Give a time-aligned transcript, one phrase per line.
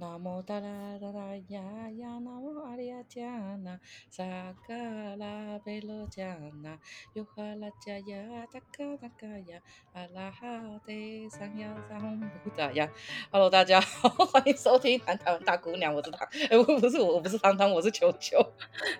[0.00, 1.60] 那么哒啦哒啦呀
[1.98, 4.22] 呀，那么阿里亚加那萨
[4.64, 4.72] 嘎
[5.16, 6.78] 拉贝罗加那
[7.14, 9.60] 尤哈拉加呀达嘎达嘎呀
[9.94, 10.92] 阿拉哈德
[11.28, 12.88] 桑呀桑布达呀。
[13.32, 18.38] Hello，大家好， 欢迎收听《南台湾大姑娘》，我是汤，哎，我不是我，我不是汤汤，我是球球，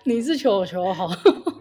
[0.03, 1.07] 你是球球，好。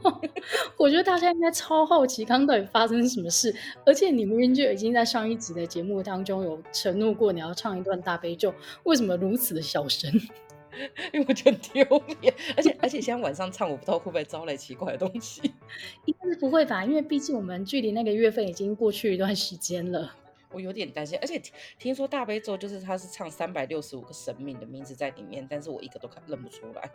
[0.77, 3.55] 我觉得大家应该超好奇，刚刚到底发生什么事，
[3.85, 10.13] 而且你明明就已经在上一集的节目当中有承诺过你要唱一段大悲咒，为什么如此的小声？
[11.13, 11.83] 因为我觉得丢
[12.21, 15.41] 脸，而且而且现在晚上唱，我不知道会不会招来奇怪的东西。
[16.07, 16.85] 应该是不会吧？
[16.85, 20.15] 因为毕竟我们距离那个月份已经过去一段时间了。
[20.51, 21.43] 我有点担心，而且
[21.79, 26.91] 听说大悲咒就是他是唱三百六十五个神明的名字在里面，但是我一个都看认不出来。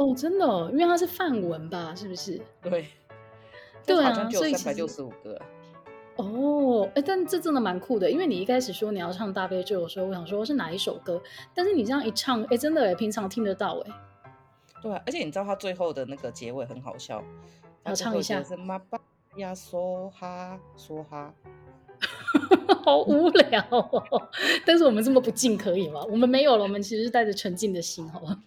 [0.00, 1.94] 哦，真的，因为它是范文吧？
[1.94, 2.40] 是不是？
[2.62, 2.86] 对。
[3.86, 5.38] 对啊，所以三百六十五个。
[6.16, 11.20] 哦，哎，但这真的蛮酷的，因为你一开始说你要唱大悲咒的时候，我想说是哪一首歌，
[11.54, 13.92] 但是你这样一唱，哎，真的哎，平常听得到哎。
[14.82, 17.22] 对啊，而且你知道他最后的那个结尾很好笑，
[17.84, 18.42] 要唱一下。
[18.42, 18.98] 是玛巴
[19.36, 21.34] 呀梭哈梭哈，
[22.84, 24.28] 好无聊哦。
[24.64, 26.02] 但是我们这么不敬可以吗？
[26.10, 28.42] 我们没有了，我们其实是带着纯净的心，好吗？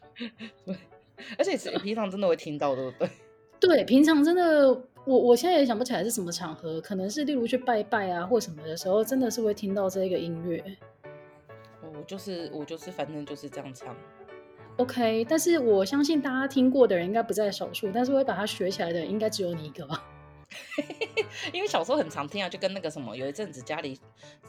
[0.66, 0.76] 对，
[1.38, 3.10] 而且平常真的会听到，对不对？
[3.60, 4.82] 对，平常真的。
[5.06, 10.64] 我我现在也想不起来是什么场合，可能是例如去拜拜啊或什么的时候，真的是会听到这个音乐。
[11.82, 13.94] 我就是我就是反正就是这样唱。
[14.78, 20.02] OK，但是我相信大家听过的人应该不在少数，但是会把它学起来的人应该只有你一个吧？
[21.52, 24.00] 因为小时候很常听啊，就跟那个什么，有一阵子家里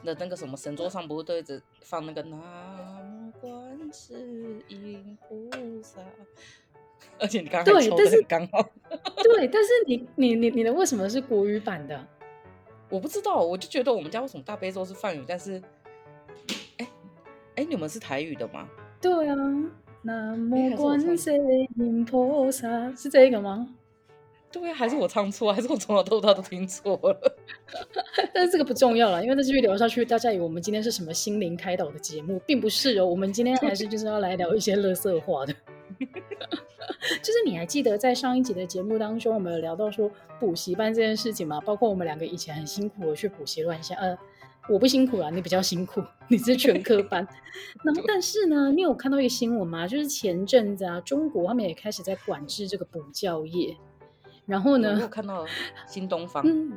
[0.05, 5.50] 的那个什么神桌上不是都一直放那个南无观世音菩
[5.83, 6.00] 萨。
[7.19, 8.62] 而且你刚刚抽的刚好，
[9.23, 12.06] 对，但是你你你你的为什么是国语版的？
[12.91, 15.61] 我不知道，我就觉得我们家为什么大悲咒是梵语，但是，
[16.77, 16.87] 哎
[17.56, 18.69] 哎，你们是台语的吗？
[19.01, 19.34] 对啊，
[20.03, 21.33] 南无观世
[21.77, 23.69] 音菩萨是这个吗？
[24.53, 27.37] 对啊，还是我唱错，还是我从小到大都听错了？
[28.33, 35.55] 但是这个不重要了，因为这继续聊下去，大家以为我们今天是什么心灵开导的节目，并不是哦，我们今天还是就是要来聊一些垃圾话的。
[37.22, 41.60] 就是你还记得在上一集的节目当中，我们有聊到说补习班这件事情吗？
[41.60, 43.97] 包括我们两个以前很辛苦的去补习乱象。
[43.98, 44.16] 呃，
[44.69, 47.26] 我不辛苦啦，你比较辛苦，你是全科班。
[47.84, 49.87] 然后，但是呢，你有看到一个新闻吗？
[49.87, 53.76] 就是前阵子啊，中国他们也开始在管制这个补教业。
[54.47, 55.47] 然后呢，我看到
[55.87, 56.72] 新东方，嗯，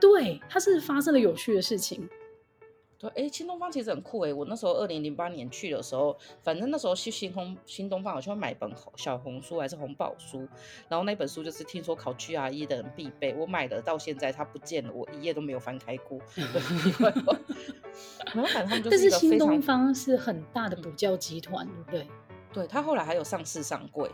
[0.00, 2.08] 对，它是发生了有趣的事情。
[2.98, 4.32] 对，哎，新东方其实很酷哎！
[4.32, 10.48] 我那时候二零零八年去的时候，反正那时候去新东新东方好像会买本小红书还是红宝书，
[10.88, 16.18] 然后那本书就是听说考 GRE 的人必备，我买了到现在它不见了，我一页都没有翻开过。
[18.34, 22.06] 然后反正他们就 但是新东方是很大的补教集团，对不对？
[22.52, 24.10] 对，他后来还有上市上柜。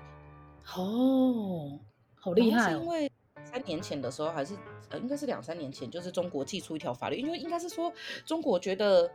[0.77, 1.79] 哦，
[2.15, 2.81] 好厉害哦！
[2.81, 3.11] 因为
[3.53, 4.55] 三年前的时候，还是
[4.89, 7.93] 呃，应该是两三年前，就是中国寄出一条法律，因为应该是说
[8.25, 9.11] 中国觉得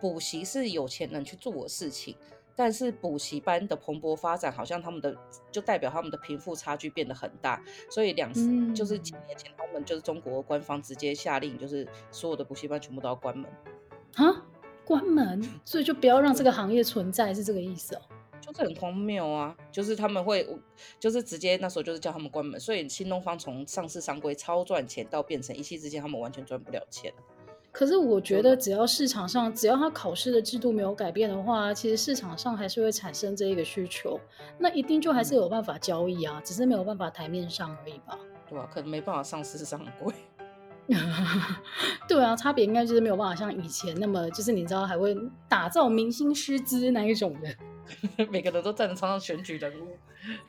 [0.00, 2.16] 补习是有钱人去做的事情，
[2.54, 5.16] 但是补习班的蓬勃发展，好像他们的
[5.50, 7.60] 就代表他们的贫富差距变得很大，
[7.90, 13.50] 所以两、嗯、就是几年前，他们就是中国官方直接下令，就是所有的补习班全部都要关门。
[14.14, 14.44] 啊，
[14.84, 18.02] 关门，所以就不要让这个行业存在，是这个意思哦。
[18.52, 19.56] 就是很荒谬啊！
[19.70, 20.46] 就是他们会，
[21.00, 27.12] 就是直接那时候就是叫他们关门，所以新东方从上市商规超赚钱，到变成一夕之间他们完全赚不了钱。
[27.70, 34.20] 可是我觉得，只要市场上只要他考试的制度没有改变的话，其实市场上还是会产生这一个需求，
[34.58, 38.18] 那一定就还是有办法交易啊，嗯、只是没有办法台面上而已吧？
[38.46, 40.12] 对啊，可能没办法上市上规。
[42.06, 45.16] 对啊，差别应该就是没有办法像以前那么，就是你知道还会
[45.48, 47.48] 打造明星师资那一种的。
[48.30, 49.96] 每个人都站在场上选举人物，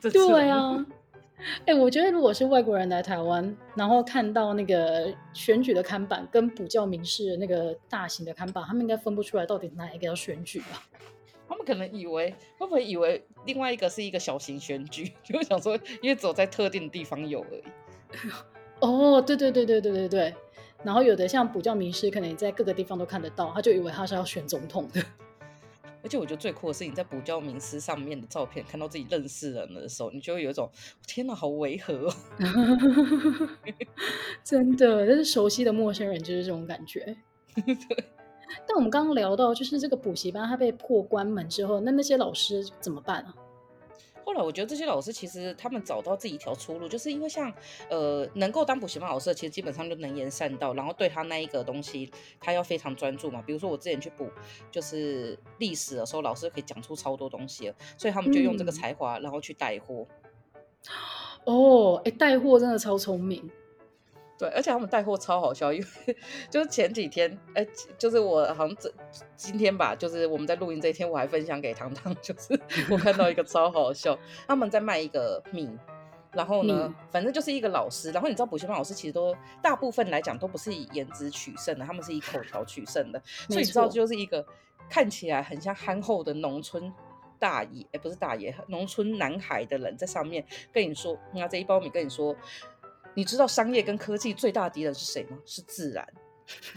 [0.00, 0.84] 对啊，
[1.66, 10.82] 哎、欸，我觉得如果是外国人来台湾，然后看到那个选举的看板跟补教名士的那个大型的看板，他们应该分不出来到底哪一个要选举吧？
[11.46, 17.62] 他们可能以为会不会以为另外一个是一个小型选举， 就想说因为只有在特定的地方有而已。
[18.80, 20.34] 哦，对对对对对对对，
[20.82, 25.02] 然后有的像补教名师，可能你在各个地方都看得到，他就以为他是要选总统的。
[26.04, 30.70] 而且我觉得最酷的是，你在补教名师上面的照片，看到自己认识人的时候，你就会有一种
[31.06, 32.14] 天哪，好违和哦！
[34.44, 37.16] 真的，但是熟悉的陌生人就是这种感觉。
[37.56, 38.04] 对。
[38.68, 43.34] 但我们刚刚聊到，就是这个补习班它被迫关门之后，那那些老师怎么办啊？
[44.24, 47.52] 后来我觉得这些老师其实他们找到自己一条出路，就是因为像
[47.90, 52.10] 呃能够当补习班老师的，其实基本上就能言善道，然后对他那一个东西
[52.40, 53.42] 他要非常专注嘛。
[53.42, 54.28] 比如说我之前去补
[54.70, 60.06] 就是历史的时候，老师可以讲出超多东西了，所以他们就用这个才华，然后去带货。
[61.44, 63.50] 哦，哎，带货真的超聪明。
[64.44, 66.16] 对，而且他们带货超好笑，因为
[66.50, 68.92] 就是前几天，哎，就是我好像这
[69.36, 72.60] 今天吧，就是我们在录音这一天，我还分享给糖糖， 就是
[72.90, 75.70] 我看到一个超好笑，他们在卖一个米，
[76.32, 84.44] 然后呢，嗯、反正就是一个老师，然后你知道补习班老师其实都大部分来讲都不是以颜值取胜的，他们是以口条取胜的， 所以你知道就是一个
[84.90, 86.92] 看起来很像憨厚的农村
[87.38, 92.36] 大爷，哎，不是大爷，农村男孩的人在上面跟你说，拿这一包米跟你说。
[93.14, 95.38] 你知道商业跟科技最大敌人是谁吗？
[95.46, 96.06] 是自然。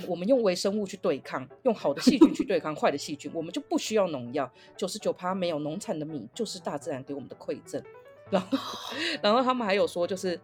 [0.08, 4.50] 我们用微生物去对抗，用好的细菌去对抗坏的细菌，我们就不需要农药。
[4.78, 7.84] 九十九趴没有农产的米，就是大自然给我们的馈赠。
[8.30, 8.58] 然后，
[9.22, 10.40] 然后他们还有说，就是。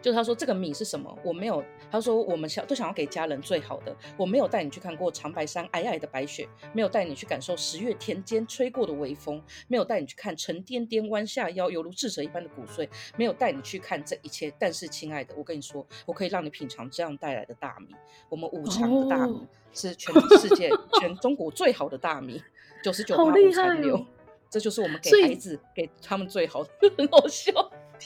[0.00, 1.16] 就是他说这个米是什么？
[1.24, 1.64] 我没有。
[1.90, 3.94] 他说我们想都想要给家人最好的。
[4.16, 14.52] 我没有带你去看过长白山皑皑的白雪，没有带你去感受十月田间吹过的微风，没有带你去看沉甸甸弯下腰犹如智者一般的骨髓，没有带你去看这一切。
[14.58, 17.94] 但是亲爱的，我跟你说，我可以让你品尝这样带来的大米。
[18.28, 20.70] 我们五常的大米是全世界、
[21.00, 22.42] 全中国最好的大米，
[22.82, 24.04] 九十九趴无残留。
[24.48, 27.52] 这就是我们给孩子给他们最好的，很好笑。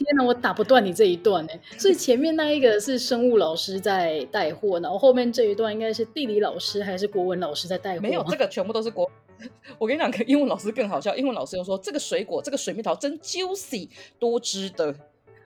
[0.05, 1.59] 天哪，我打不断你这一段哎！
[1.79, 8.01] 所以前面那一个是生物老师在带货，然后后面这一段应该是地理老师还是国文老师在带货？
[8.03, 9.11] 没有，这个全部都是国。
[9.79, 11.15] 我跟你讲，英文老师更好笑。
[11.17, 13.89] 英文老师又说：“这个水果，这个水蜜桃真 juicy，
[14.19, 14.95] 多汁的。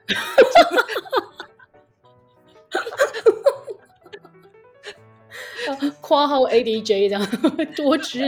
[6.01, 7.25] ”括号 ADJ 这样
[7.75, 8.27] 多汁的。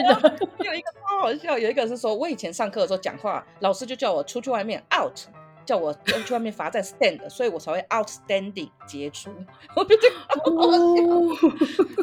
[0.60, 5.20] 有一个超好笑，有一个是说我以前上课的时候讲话，老师就叫我出去外面 out。
[5.66, 5.94] 叫我
[6.26, 9.30] 去外面罚站 stand，所以我才会 outstanding 杰出。
[9.76, 9.86] 我。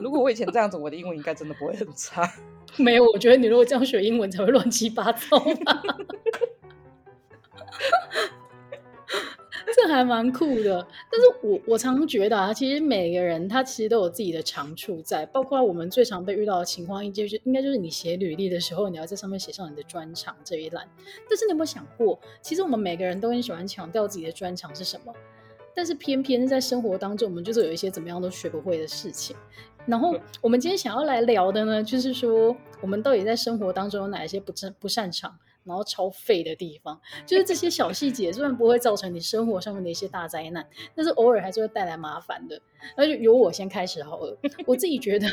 [0.00, 2.30] 如果我以前这样子，我的英文应该真的不会很差。
[2.76, 5.82] 没有，我觉得你如果这样学英文，才会乱七八糟吧。
[9.74, 20.86] 这还蛮酷的，但是我我常觉得啊，其实每个人他其实都有自己的长处在，包括我们最常被遇到的情况，应该就是应该就是你写履历的时候，你要在上面写上你的专长这一栏。
[21.28, 25.12] 但是你有没有想过，其实我们每个人都很喜欢强调自己的专长是什么，
[25.74, 29.36] 但是偏偏在生活当中，我们就是有一些怎么样都学不会的事情。
[29.86, 35.36] 然后我们今天想要来聊的呢，就是说我们到底在生活当中有哪一些不不擅长。
[35.64, 42.60] 然后超废的地方，就是这些小细节，虽然不会造成你生活上面的一些大灾难，但是偶尔还是会带来麻烦的。
[42.96, 44.36] 那就由我先开始好了。
[44.66, 45.28] 我自己觉得，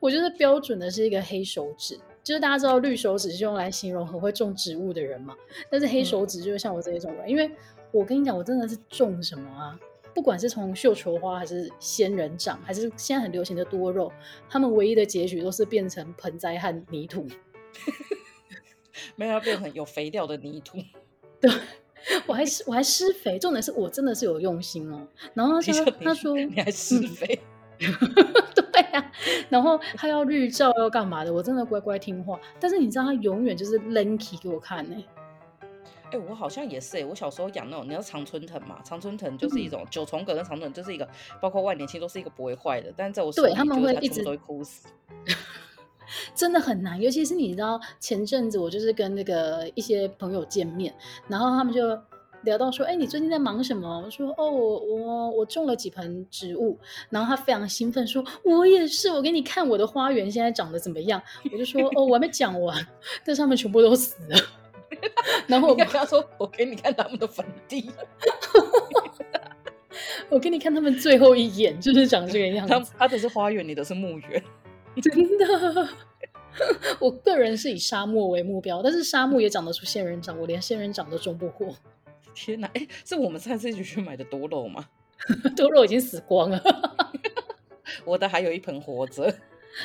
[0.00, 5.34] 我觉得标准的是一个黑手指，就是大家知道绿手指是用来形容很会种植物的人嘛，
[5.70, 7.50] 但是黑手指就是像我这一种人，因为
[7.90, 9.78] 我跟你讲，我真的是种什么啊，
[10.14, 14.12] 不管是从绣球花，还是仙人掌，还是现在很流行的多肉，
[14.48, 17.26] 他们唯一的结局都是变成盆栽和泥土。
[19.16, 20.78] 没有要变成有肥料的泥土，
[21.40, 21.50] 对，
[22.26, 25.06] 我还施我还施肥，重点是我真的是有用心哦。
[25.34, 27.38] 然后他说他说你还施肥，
[27.80, 27.92] 嗯、
[28.72, 29.12] 对呀、啊，
[29.48, 32.38] 然后他要绿照要干嘛的，我真的乖乖听话。
[32.60, 34.96] 但是你知道他永远就是 lanky 给我看呢。
[36.12, 38.78] 哎，我好像也是哎，我小时候养那种，你知道常春藤嘛？
[38.84, 41.08] 常春藤就是一种、嗯、九重葛跟常春藤，就是一个
[41.40, 44.86] 包括万年青都是一个不会坏的，但是在我对他们会一直都会枯死。
[46.34, 50.94] 真的很难，尤其是你知道前阵子我就是跟那个一些朋友见面，
[51.28, 51.98] 然后他们就
[52.42, 62.86] 聊到说：“哎，你最近在忙什么？”我说：“哦，我我我种了几盆植物。”然后他非常兴奋说：“我也是，我给你看我的花园现在长得怎么样？”我就说：“哦，我还没讲完，
[63.24, 64.38] 但上面全部都死了。
[65.48, 67.90] ”然后我跟他说：“我给你看他们的坟地，
[70.28, 72.72] 我给你看他们最后一眼就是长这个样子。
[72.74, 74.42] 他”他他的是花园，你的是墓园。
[75.02, 75.88] 真的，
[77.00, 81.74] 我个人是以沙漠为目标，但是沙漠也长得出仙人掌，我连仙人掌都种不活。
[82.34, 84.86] 天哪，哎，是我们上次一起去买的多肉吗？
[85.56, 86.60] 多肉已经死光了，
[88.04, 89.34] 我的还有一盆活着。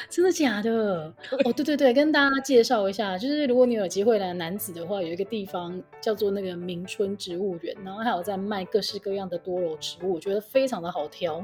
[0.07, 1.11] 真的假的？
[1.45, 11.43] 哦，对对对，跟大家介绍一下，就是如果你有机会来南子的话，有一个地方叫做那个明春植物园，然后还有在卖各式各样的多肉植物，我觉得非常的好挑，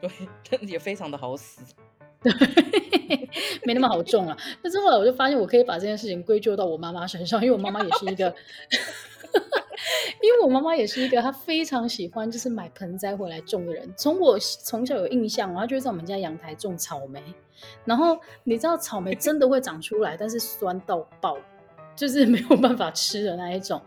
[0.00, 0.08] 对，
[0.48, 1.62] 但也非常的好死。
[2.22, 2.32] 对，
[3.64, 4.36] 没那么好种啊。
[4.62, 8.34] 但是后来我就发现，我可以把这件事情归咎到我妈妈身上，因为我妈妈也是一个，
[10.22, 13.92] 因为我妈妈也是一个，她非常喜欢就是买盆栽回来种的人。
[13.96, 17.22] 从我从小有印象，她就会在我们家阳台种草莓。
[17.84, 21.38] 然后你知道草莓真的会长出来，但是酸到爆。
[21.94, 23.80] 就是没有办法吃的那一种。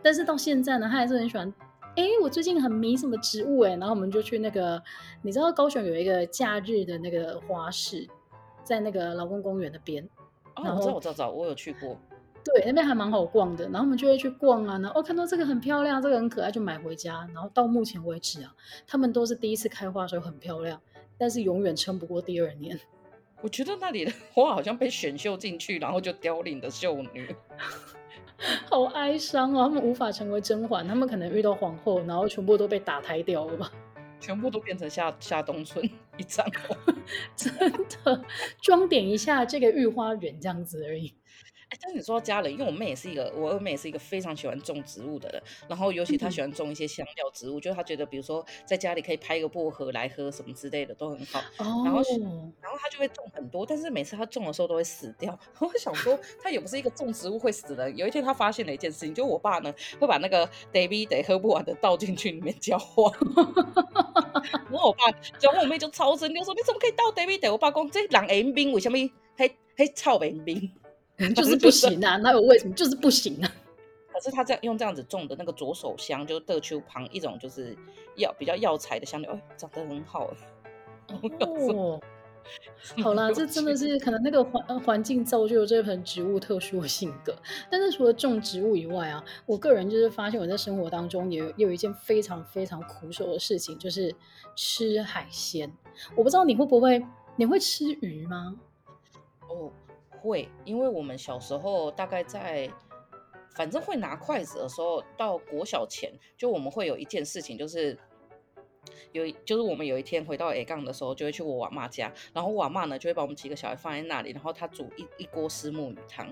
[0.00, 1.52] 但是到现在呢，他还是很喜欢。
[1.96, 4.82] 哎，我最近很迷什么植物哎，然后我们就去那个，
[5.22, 8.06] 你知道高雄有一个假日的那个花市，
[8.62, 10.06] 在那个劳工公园那边。
[10.56, 11.96] 哦，然我知道，我知道，我有去过。
[12.44, 13.64] 对，那边还蛮好逛的。
[13.70, 17.26] 然后我们就会去逛啊，然后哦，看到这个很漂亮，这个很可爱，就买回家。
[17.32, 18.54] 然后到目前为止啊，
[18.86, 20.78] 他们都是第一次开花的时候很漂亮，
[21.16, 22.78] 但是永远撑不过第二年。
[23.42, 27.34] 我觉得那里的花好像被选秀进去，然后就凋零的秀女。
[28.68, 33.72] 好哀伤哦，他们无法成为甄嬛，他们可能遇到皇后，然后全部都被打胎掉了吧？
[34.20, 35.84] 全部都变成夏夏冬春
[36.16, 36.44] 一张，
[37.36, 37.54] 真
[38.04, 38.24] 的
[38.62, 41.14] 装点一下这个御花园这样子而已。
[41.68, 45.42] 哎，但是你说到家人，因为我妹也是一个，我二妹也是一个非常喜欢种植物的人。
[45.68, 51.40] 然后尤其她喜欢种一些香料植物，嗯、就是她觉得，比如说在家里可以拍一个薄荷来喝什么之类的，都很好。
[51.58, 52.00] 哦、然后，
[52.60, 55.36] 然后她就会种很多，但是每次她种的时候都会死掉。
[55.58, 57.96] 我想说，她也不是一个种植物会死的人。
[57.96, 63.10] 有一天，她发现了一件事情，就我爸呢会把那个 David 得喝不完的倒进去里面浇花。
[64.70, 67.50] 然后我爸，然后我妹就超生气，就说你怎么可以倒 David 得？
[67.50, 68.96] 我爸讲这人 M 冰，为什么？
[69.36, 70.70] 嘿，嘿，臭没冰。
[71.34, 72.16] 就是不行啊！
[72.18, 73.50] 哪有为什么就是不行啊？
[74.12, 77.76] 可是他这样用这样子种的那个左手香，就是德秋旁一种就是
[78.16, 80.30] 药比较药材的香料，哎，长得很好
[81.40, 82.00] 哦。
[83.02, 87.34] 好啦，这真的是可能那个环环境造就这盆植物特殊的性格。
[87.68, 94.14] 但是除了种植物以外啊，我个人就是发现我在生活当中也，也有一件非常非常苦手的事情，就是
[94.54, 95.70] 吃海鲜。
[96.14, 97.04] 我不知道你会不会，
[97.34, 98.54] 你会吃鱼吗？
[99.48, 99.72] 哦。
[100.20, 102.70] 会，因为我们小时候大概在，
[103.54, 107.98] 反正会拿筷子的时候，到国小前，就我们会有一件事情，就是
[109.12, 116.26] 有，就是我们有一天回到 A 杠的时候，就会去我阿妈家，然后我阿妈呢就会把我们几个小孩放在那里，然后她煮一一锅虱目鱼汤，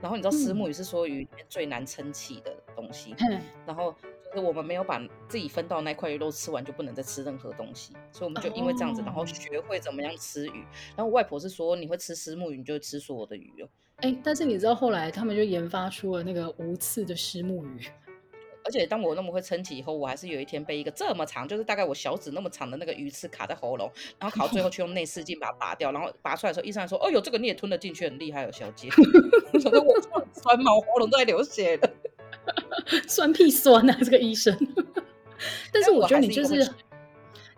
[0.00, 3.94] 然后你知道虱目鱼是所有鱼里面最难撑起的东西，嗯、然后。
[4.30, 10.64] 就是我们没有把自己分到那块鱼肉吃完，就不能再吃任何东西，所以我们就因为这样子，然后学会怎么样吃鱼。
[10.96, 13.68] 然后外婆是说，你会吃石目鱼，你就会吃所有的鱼哦。
[13.96, 17.86] 哎，但是你知道后来他们就研发出了那个无刺的石目鱼。
[18.64, 28.90] 而且当我那么会撑起以后，我还是有一天被一个这么长，就是大概我小指那么长的那个鱼刺卡在喉咙，然后 卡到最后去用内视镜把它拔掉，然后拔出来的时候，医生还说：“哦呦，这个你也吞得进去，很厉害哦，小姐。”
[29.54, 29.98] 我说：“我
[30.34, 30.74] 穿吗？
[30.74, 31.90] 我喉咙都在流血了。”
[33.06, 33.98] 酸屁酸啊！
[34.00, 34.56] 这个医生，
[35.72, 36.68] 但是我觉得你就是。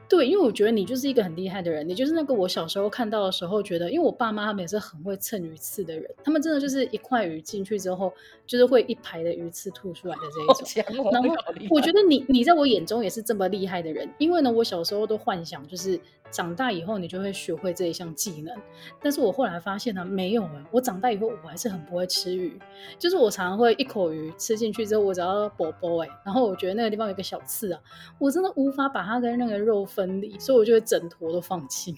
[0.08, 8.12] 对，因为我觉得你就是一个很厉害的人，你就是那个我小时候看到的时候觉得，因为我爸妈他们也是很会蹭鱼刺的人，他们真的就是一块鱼进去之后，
[8.44, 11.10] 就是会一排的鱼刺吐出来的这一种。
[11.12, 11.32] 然后
[11.70, 15.96] 我觉得你你在我眼中也是这么厉害的人，因为呢，我小时候都幻想就是
[16.30, 18.54] 长大以后你就会学会这一项技能，
[19.00, 22.60] 但是我后来发现呢，没有哎，我长大以后我还是很不会吃鱼，
[22.98, 27.80] 就是我常常会一口鱼吃进去之后，我只要啵啵哎，然后我觉得那个地方有个小刺啊，
[28.18, 30.10] 我真的无法把它跟那个肉分。
[30.20, 31.94] 离，所以我就会整坨都放弃，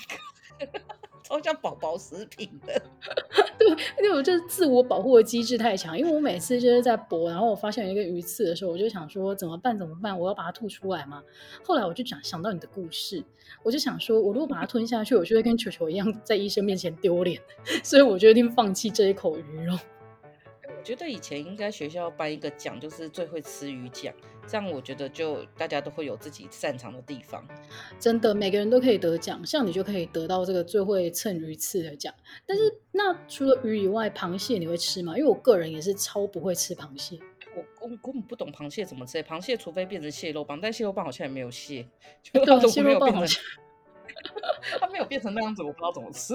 [1.23, 2.83] 超像宝宝食品的。
[3.59, 3.69] 对，
[4.03, 5.97] 因为我就是自我保护的机制太强。
[5.99, 9.79] 因为我每次就是在剥，然后我发现有一个鱼刺的时候，我就想说怎么办？
[9.79, 10.19] 怎么办？
[10.19, 11.23] 我要把它吐出来嘛？
[11.63, 13.23] 后来我就想想到你的故事，
[13.63, 17.41] 我就想说，我如果把它吞下去，我就会跟球球一样在医生面前丢脸，
[17.85, 19.79] 所以我决定放弃这一口鱼肉。
[20.65, 24.13] 我觉得以前应该学校颁一个奖，就是最会吃鱼奖，
[24.47, 27.47] 这样我觉得就大家都会有自己擅长的地方。
[27.99, 32.13] 真的，每个人都可以得奖，像你就可以得到这个最会蹭鱼刺的奖。
[32.47, 35.17] 但是，那除了鱼以外，螃蟹你会吃吗？
[35.17, 37.19] 因为我个人也是超不会吃螃蟹，
[37.55, 39.23] 我我根本不懂螃蟹怎么吃。
[39.23, 41.87] 螃蟹除非变成蟹肉棒，但蟹肉棒好像也没有蟹，
[42.23, 43.43] 就它 蟹肉棒好像
[44.81, 46.35] 它没有变成那样子，我不知道怎么吃。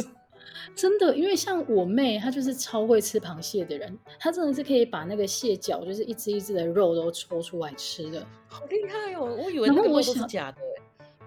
[0.76, 9.36] 真的，因为像我妹，她就是超会吃螃蟹的人，她真的是可以把那个蟹脚，就是一只一只的肉都抽出来吃的，好厉害哦！
[9.44, 10.58] 我以为那个都是假的。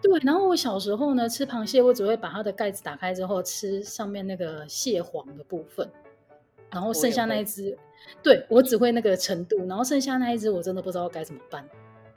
[0.02, 5.90] 对，然后我小时候呢，吃螃蟹我只会把它的盖子打开之后吃上面那个蟹黄的部分，
[6.70, 11.68] 然后剩下那一只，我对我只会那个程度，然后剩下那一只我真的不知道该怎么办。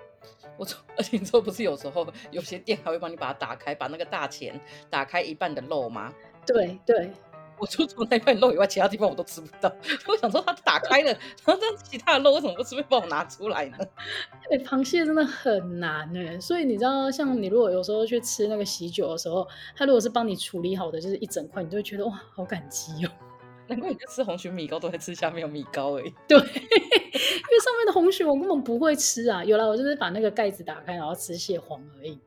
[0.55, 4.57] 我说， 而且你说不是有时候有些店还会帮你把它打开，把那个大钱
[4.89, 6.13] 打开一半的肉吗？
[6.45, 7.12] 对对，
[7.59, 9.73] 我就除那块肉以外，其他地方我都吃不到。
[10.07, 11.12] 我想说，它打开了，
[11.45, 13.77] 然后这其他的肉为什么不顺便帮我拿出来呢？
[14.51, 23.09] 哎，螃蟹真的很难哎，所以你知道，像你如果有时候去吃那个喜酒的时候，他如果是帮你处理好的，就是一整块，你就会觉得哇，好感激哦。
[23.65, 26.13] 难怪你就吃红蟳米糕都在吃下面有米糕而已。
[26.27, 29.41] 对，因为上面的红蟳我根本不会吃啊。
[29.41, 32.19] 有啦，我就是把那个盖子打开，然后吃蟹黄而已。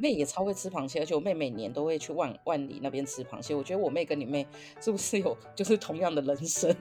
[0.00, 3.54] 妹也超会吃螃蟹，而且我妹每年都会去万万里那边吃螃蟹。
[3.54, 4.46] 我觉得我妹跟你妹
[4.80, 6.74] 是不是有就是同样的人生？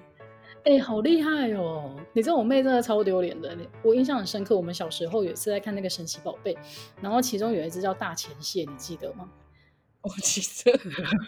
[0.66, 1.96] 哎、欸，好厉害哦！
[2.12, 4.58] 你知道我妹真的超丢脸的，我印象很深刻。
[4.58, 6.58] 我们小时候有一次在看那个神奇宝贝，
[7.02, 9.30] 然后其中有一只叫大前蟹，你记得吗？
[10.04, 10.78] 我记得。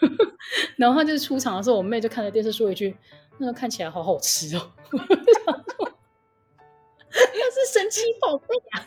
[0.76, 2.94] 然后他就是出场的时候，我妹就看着电视说一句
[3.38, 4.70] ：“那个看起来好好吃哦。”
[7.14, 8.84] 那是神奇宝贝啊！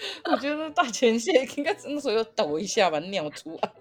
[0.30, 3.72] 我觉得大钱蟹应该那时候要抖一下把尿出来。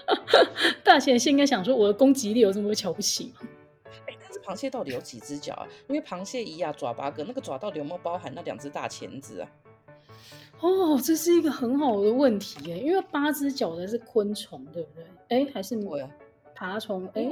[0.84, 3.48] 大前蟹应该想说：“我的攻击力有这么瞧不起吗？”
[4.06, 5.66] 但是螃蟹到底有几只脚啊？
[5.88, 9.50] 因为螃蟹一呀爪八个，那个爪到底有没有包含那两只大钳子啊？
[10.60, 12.78] 哦，这是一个很好的问题耶。
[12.78, 15.04] 因为八只脚的是昆虫，对不对？
[15.28, 16.10] 哎，还是对啊，
[16.54, 17.08] 爬虫？
[17.14, 17.24] 哎，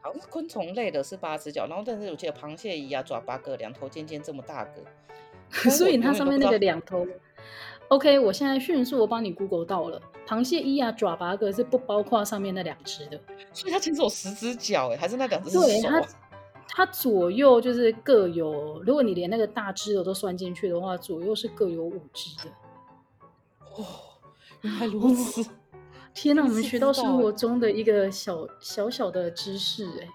[0.00, 4.82] 好像是昆虫类的是八只脚，然后但是我记得螃蟹一呀爪八个，两头尖尖这么大个，
[5.70, 7.06] 所以它上面那个两头。
[7.88, 13.20] OK，我现在迅速我帮你 Google 到了，螃蟹一啊爪八个是不包括上面那两只的，
[13.52, 15.60] 所以它其实有十只脚哎，还是那两只手？
[15.60, 16.02] 对，它
[16.66, 22.50] 它左右就是各有，如果你连那个大只的都算进去的话，左右是各有五只的。
[23.76, 23.84] 哦，
[24.62, 25.42] 原来如此！
[25.42, 25.46] 哦、
[26.14, 30.08] 天哪，我们学到生活中的一个小小小的知识哎。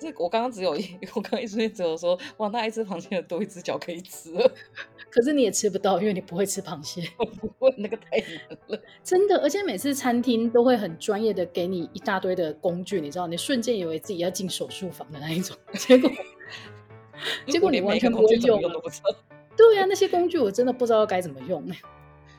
[0.00, 4.52] 这我刚刚只有一， 我刚刚一直只有说，哇，那一只螃蟹多一只脚可以吃了。
[5.10, 7.08] 可是你也吃不到，因为你不会吃螃蟹。
[7.18, 8.78] 我不会，那个太难了。
[9.02, 16.10] 真的，而且每次餐厅都会很专业的给你一大堆的工具，你知道，你瞬间以为自己要进手术房的那一种，结果
[17.46, 18.60] 结果你完全不会用。
[18.60, 18.72] 用
[19.56, 21.66] 对呀、啊，那些工具我真的不知道该怎么用。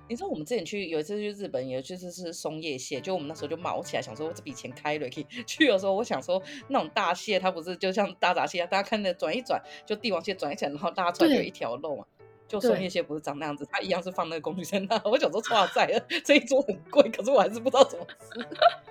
[0.09, 12.05] 你知道我们之前去有一次去日本，有一次是松叶蟹，就我们那时候就毛起来想说这笔钱开了可以 去的时候，我想说那种大蟹它不是就像大闸蟹啊，大家看那转一转就帝王蟹转一转，然后拉出来就一条肉嘛，
[12.47, 15.01] 就松叶蟹不是长那样子，它一样是放那个工具在那。
[15.05, 15.87] 我想说哇塞，
[16.23, 18.47] 这一桌很贵，可是我还是不知道怎么吃。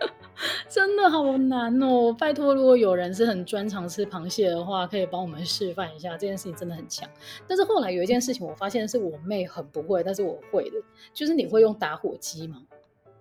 [0.68, 2.12] 真的好难哦！
[2.12, 6.10] 拜托，如果有人是很专长吃螃蟹的话，可以帮我们示范一下。
[6.10, 7.08] 这件事情真的很强。
[7.48, 10.76] 但是后来有一件事情，我发现是我妹很不会，但是我会的，
[11.14, 12.62] 就是你会用打火机吗？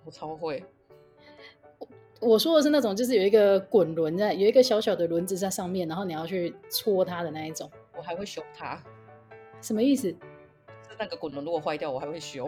[0.04, 0.62] 我超会。
[2.20, 7.72] 我说的是那种，就是有一个滚轮在，有一个小小的轮子在上面，然后你要去戳它的那一种。
[7.96, 8.82] 我还会修它。
[9.66, 10.10] 什么意思？
[10.10, 10.18] 是
[11.00, 12.48] 那个滚轮如果坏掉，我还会修。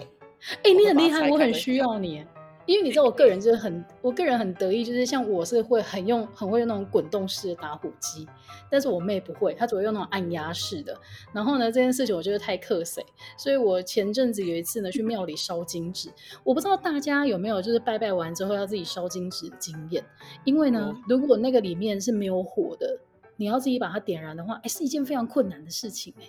[0.61, 2.23] 哎、欸，你很厉害，我很需要你。
[2.67, 8.27] 因为你知道，我个人就是很，我个人很得意，就是像我是会很用，很会用那种滚动式的打火机，
[8.69, 10.95] 但是我妹不会，她只会用那种按压式的。
[11.33, 13.03] 然后呢，这件事情我觉得太克谁，
[13.35, 16.11] 所以我前阵子有一次呢去庙里烧金纸，
[16.43, 20.03] 我不知道大家有没有就是拜拜完之后要自己烧金纸的经验，
[20.43, 22.99] 因为呢，如果那个里面是没有火的，
[23.37, 26.25] 你要自己把它点燃的话，哎，是一件非常困难的事情哎，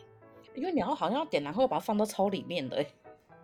[0.59, 2.85] 因为你要好像要点燃，后把它放到抽里面的。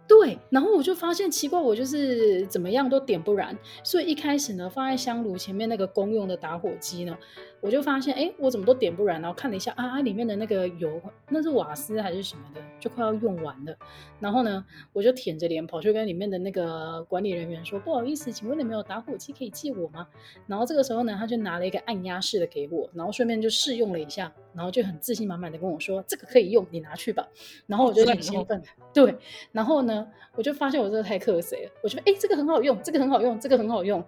[0.07, 7.17] 对，然后我就发现奇怪，我就是怎么样都点不燃，所以一开始呢，放在香炉前面那个公用的打火机呢，
[7.65, 11.01] 我就发现，哎，我怎么都点不燃，然后看了一下啊，里面的那个油，
[11.31, 13.75] 那是瓦斯还是什么的，就快要用完了。
[14.21, 20.07] 然后呢，我就舔着脸跑去跟里面的那个管理人员说，不好意思，请问你们有打火机可以借我吗？
[20.47, 27.27] 然后这个时候呢，他就拿了一个按压式的给我，然后顺便就试用了一下，然后就很自信满满的跟我说，这个可以用，你拿去吧。
[27.67, 29.17] 然后我就很兴奋，对，
[29.53, 34.05] 然后呢，我就发现我这个太克谁了，我觉得哎，这个很好用，这个很好用，这个很好用，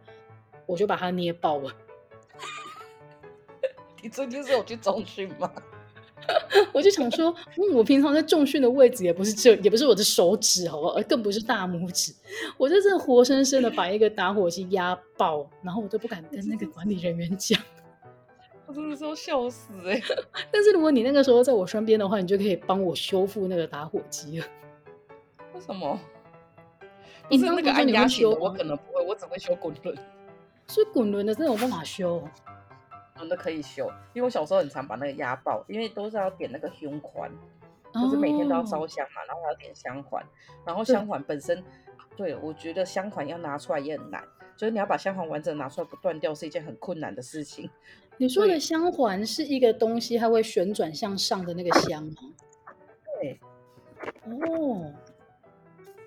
[0.66, 1.73] 我就把它捏爆了。
[4.07, 5.51] 你最近是有去重训吗？
[6.73, 10.95] 我就想说，嗯，我平常在重训的位置也不是这，也不是我的手指，好不好？
[10.95, 12.14] 而更不是大拇指。
[12.57, 17.61] 我就真的活生生的把一个打火机压爆，然后我都不敢跟那个管理人员讲。
[18.64, 20.03] 我真的是要笑死哎、欸！
[20.53, 24.47] 但是如果你那个时候在我身边的话，你就可以帮我修复那个打火机了。
[25.53, 25.99] 为什么？
[27.29, 29.99] 不是那个按压型的，我可能不会，我只会修滚轮。
[30.69, 32.23] 所以滚轮的真的有办法修。
[33.17, 37.31] 轮的可以修，因为我小时候很常把那个压爆，因为都是要点那个香环，
[37.95, 40.25] 就是每天都要烧香嘛，然后还要点香环，
[40.65, 41.63] 然后香环本身，
[42.17, 44.23] 对，对我觉得香环要拿出来也很难，
[44.57, 47.69] 就是你要把香环完整拿出来不断掉是一件很困难的事情。
[48.19, 52.15] 你说的香环是一个东西，它会旋转向上的那个香吗？
[53.21, 53.39] 对，
[54.25, 54.93] 哦，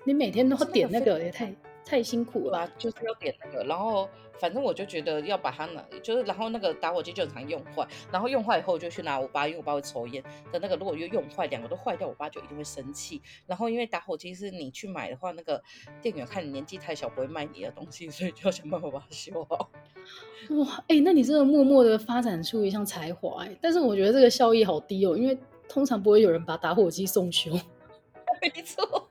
[0.04, 1.54] 你每天都要点那个也太。
[1.84, 13.20] 太辛苦了吧，就是要点那个，然后反正我就觉得要把它拿，就是然后那个打火机就很常用坏，然后用坏以后我就去拿我爸，因为我爸会抽烟的那个，如果又用坏，两个都坏掉，我爸就一定会生气。
[13.46, 15.62] 然后因为打火机是你去买的话，那个
[16.00, 19.70] 店员看你年纪太小不会卖你的东西，所以就要想办法把它修好。
[20.50, 25.36] 哇，哎、欸，那你真的默默的发展出一项才华哎，但是我觉得这个效益好低哦，因为
[25.68, 27.50] 通常不会有人把打火机送修。
[28.40, 29.08] 没错，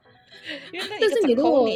[0.73, 1.69] 因为那但是你如果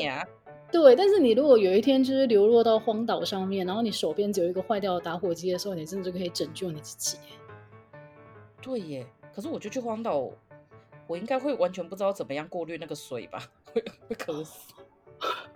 [0.74, 7.20] 对，但是你如果有一天就是流落到荒岛上面，然后你手边只有一个坏掉的打火机的时候，你真的就可以拯救你自己。
[8.60, 9.06] 对耶，
[9.36, 10.32] 可是我就去荒岛，
[11.06, 14.74] 我应该会完全不知道怎么样过滤那个水吧， 会会渴死。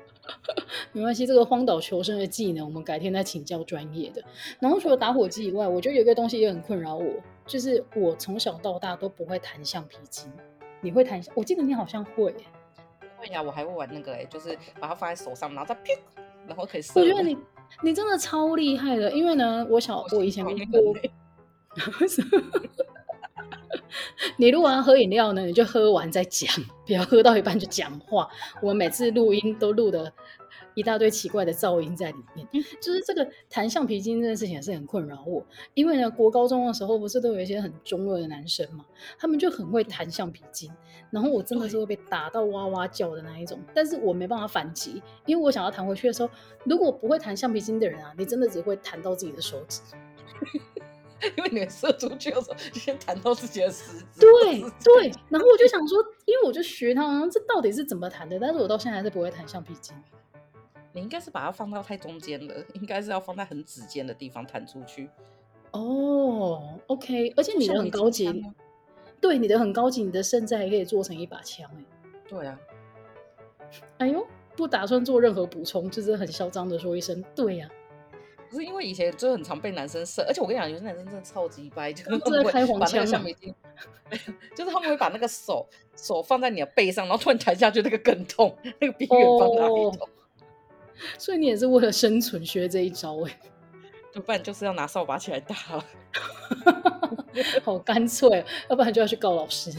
[0.94, 4.24] 没关系，这个荒岛求生的技能，我们改天再请教专业的。
[4.60, 7.12] 然后除了打火机以外，我觉得有一个东西也很困扰我，
[7.48, 10.32] 就是我从小到大都不会弹橡皮筋。
[10.80, 11.20] 你会弹？
[11.34, 12.36] 我记得你好像会。
[13.18, 15.92] 会呀，我还会玩那个哎，就是把它放在手上，然后再啪，
[16.48, 17.00] 然后可以射。
[17.00, 17.38] 我觉得你
[17.84, 20.56] 你真的超厉害的，因为呢，我小我以前过。
[24.38, 26.52] 你录完喝饮料呢，你就喝完再讲，
[26.86, 28.28] 不要喝到一半就讲话。
[28.62, 30.12] 我每次录音都录的
[30.78, 32.48] 一大堆奇怪的噪音在里面，
[32.80, 35.44] 就是这个弹橡皮筋这件事情也是很困扰我。
[35.74, 38.86] 因为呢，国高中的时候不是都有一些很中二的男生嘛，
[39.18, 40.72] 他们就很会弹橡皮筋，
[41.10, 43.60] 然后我真的是会被打到哇哇叫的那一种。
[43.74, 46.30] 但是我没办法反击，因为我想要弹回去的时候，
[46.64, 49.82] 如果不会弹橡皮筋的人啊，你真的只会弹到自己的手指。
[51.36, 54.20] 因为你射出去的时候，就先弹到自己的食指。
[54.20, 58.38] 对对，然后我就想说，因为我就学他，这到底是怎么弹的？
[58.40, 59.96] 但是我到现在还是不会弹橡皮筋。
[60.94, 65.10] 你应该是把它放到太中间了，应该是要放在很指尖的地方弹出去。
[65.72, 68.44] 哦，OK，而且你的很高级，
[69.22, 71.84] 对，你的很高级，你的甚至还可以做成一把枪哎。
[72.28, 72.60] 对啊。
[73.98, 77.76] 哎呦，不打算做任何补充，就是很嚣张的说一声，对呀、啊。
[78.50, 83.54] 不是因为以前就很常被男生射，而且我跟你讲，有些男生真的超级掰，就是他们会把那个橡皮筋，
[84.56, 90.10] 就是他们会把那个手手放在你的背上，然后突然弹下去，那个更痛，那个比远方哪里痛。
[91.18, 93.40] 所以你也是为了生存学这一招哎、
[94.14, 95.86] 欸， 不然就是要拿扫把起来打了，
[97.64, 99.72] 好干脆，要不然就要去告老师。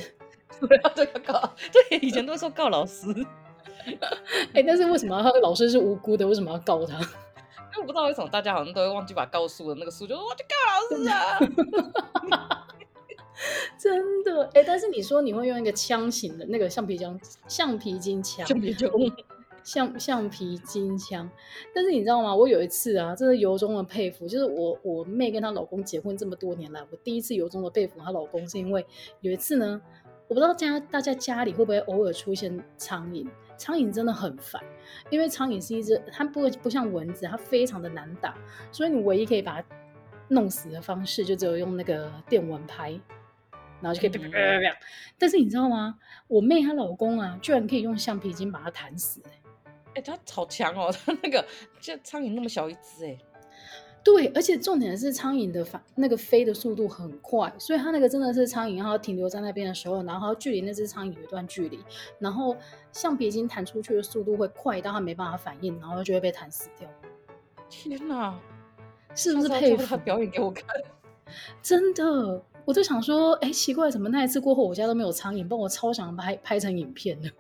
[0.61, 3.07] 对要告，对，以前都说告老师，
[3.85, 6.27] 哎、欸，但是为什么他老师是无辜的？
[6.27, 6.99] 为什么要告他？
[7.77, 12.67] 我不知道为什么大家好像都会忘记把告诉的那个书，就说我去告老师啊！
[13.79, 18.91] 真的哎、欸，但是你说你会用一个枪型的那个橡皮筋、橡皮筋枪、橡皮筋
[19.69, 21.31] 橡橡皮筋枪，
[21.75, 22.35] 但是你知道吗？
[22.35, 28.87] 我有一次啊，真的由衷的佩服，就是我我妹跟她老公结婚这么多年来，我第一次由衷的佩服她老公，是因为
[29.21, 29.79] 有一次呢，
[30.27, 33.29] 我不知道家大家家里会不会偶尔出现苍蝇。
[33.59, 34.63] 苍蝇真的很烦，
[35.11, 38.35] 因为苍蝇是一只，它不会不像蚊子，它非常的难打，
[38.73, 39.69] 所以你唯一可以把它
[40.29, 42.93] 弄死的方式，就只有用那个电蚊拍，
[43.83, 44.79] 然后就可以啪啪啪啪啪。
[45.19, 45.99] 但是你知道吗？
[46.29, 49.38] 我妹她老公啊，居然可以用橡皮筋把它弹死，欸，
[49.95, 51.45] 哎，他好强哦，他那个
[51.81, 53.19] 就苍蝇那么小一只，哎。
[54.05, 61.79] 对，而且重点是苍蝇的反那个飞的速度很快，所以它那个真的是苍蝇，然后停留在那边的时候，然后距离那只苍蝇有一段距离，
[62.19, 62.57] 然后
[62.91, 66.89] 橡皮筋弹出去的速度会快到它没办法反应，然后就会被弹死掉。
[67.69, 68.39] 天哪，
[69.15, 69.85] 是不是佩服？
[69.85, 70.65] 他表演给我看，
[71.61, 75.47] 真的，我就想说，哎，奇怪，怎么那一次过后我家都没有苍蝇？
[75.47, 77.31] 不然我超想拍拍成影片的。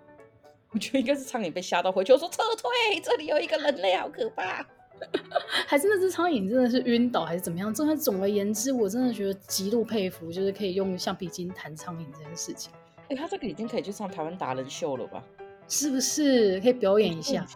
[0.70, 4.64] 我觉得应该是苍蝇被吓到回去，我说撤退，这里有一个人类，好可怕。
[5.68, 7.72] 还是那只苍蝇真的是晕倒还是怎么样？
[7.72, 12.72] 总总而言之，我真的觉得极度佩服，就是可以用橡皮筋弹苍蝇这件事情。
[13.02, 15.22] 哎、欸，他这个已经可以去上台湾达人秀了吧？
[15.68, 17.46] 是不是可以表演一下？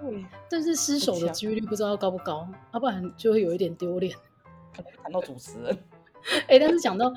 [0.00, 4.16] 对，但是失手的几率不知道高不高，要不然就会有一点丢脸。
[4.74, 5.78] 可能弹到主持人。
[6.46, 7.12] 哎、欸，但是讲到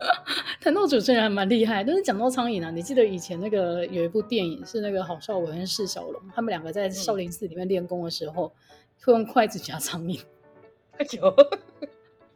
[0.60, 1.84] 弹到主持人还蛮厉害。
[1.84, 8.46] 但是讲到苍蝇啊，你记得以前那个有一部电影是那个郝邵文跟释小龙，他们两个在少林寺里面练功的时候。
[8.46, 8.60] 嗯
[9.02, 10.20] 会用筷子夹苍蝇，
[10.92, 11.34] 太久。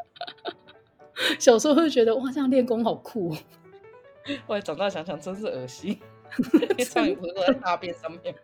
[1.38, 3.34] 小时候会觉得哇，这样练功好酷。
[4.46, 6.00] 后来长大想想，真是恶心。
[6.86, 8.34] 苍蝇不是都在大便上面？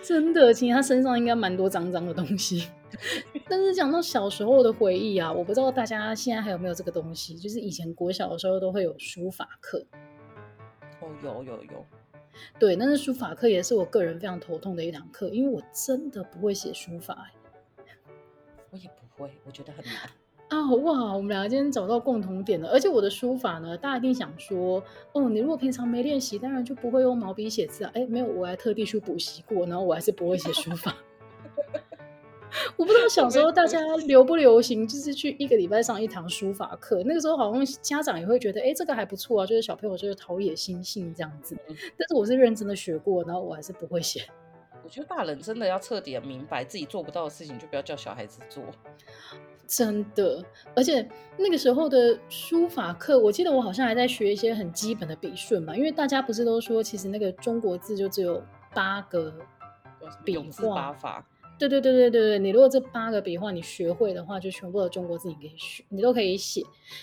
[0.00, 2.68] 真的，其实他身上应该蛮多脏脏的东西。
[3.48, 9.84] 但是讲到小时候的回忆啊，我不知道大家现在还有没有这个东西，就是以前国小的时候都会有书法课。
[11.00, 11.86] 哦，有有有。
[12.58, 17.30] 对，但是书法课也是我个人非常头痛的一堂课，因为我真的不会写书法。
[18.70, 19.94] 我也不会，我觉得很难
[20.50, 20.70] 啊！
[20.76, 24.82] 哇，我们两个今天找到共同点了，而且我的书法呢，大家一定想说，
[25.12, 27.90] 哦，你如果平常没练习，当然就不会用毛笔写字啊。
[27.94, 30.94] 哎，没有，我还特地去补习过，然后我还是不会写书法。
[32.76, 37.02] 我不知道小时候大家流不流行，就是去一个礼拜上一堂书法课。
[37.04, 41.56] 那个时候好像家长也会觉得，哎，这个还不错啊，就是小朋友就是陶冶心性这样子。
[41.96, 44.24] 但是我是认真的学过，然后我还是不会写。
[44.84, 48.62] 我觉得大人真的要彻底的明白，自己做不到的事情就不要叫小孩子做。
[49.66, 50.42] 真的，
[50.74, 51.06] 而且
[51.36, 59.30] 那个时候的书法课，我记得我好像还在学一些很基本的笔顺嘛，因为大家不是都说，其实那个中国字就只有八个
[60.24, 60.96] 笔画。
[61.58, 66.62] 对对对对对对，你如果这八个笔画你学会的话，就全部的中国字你可以学，你都可以写。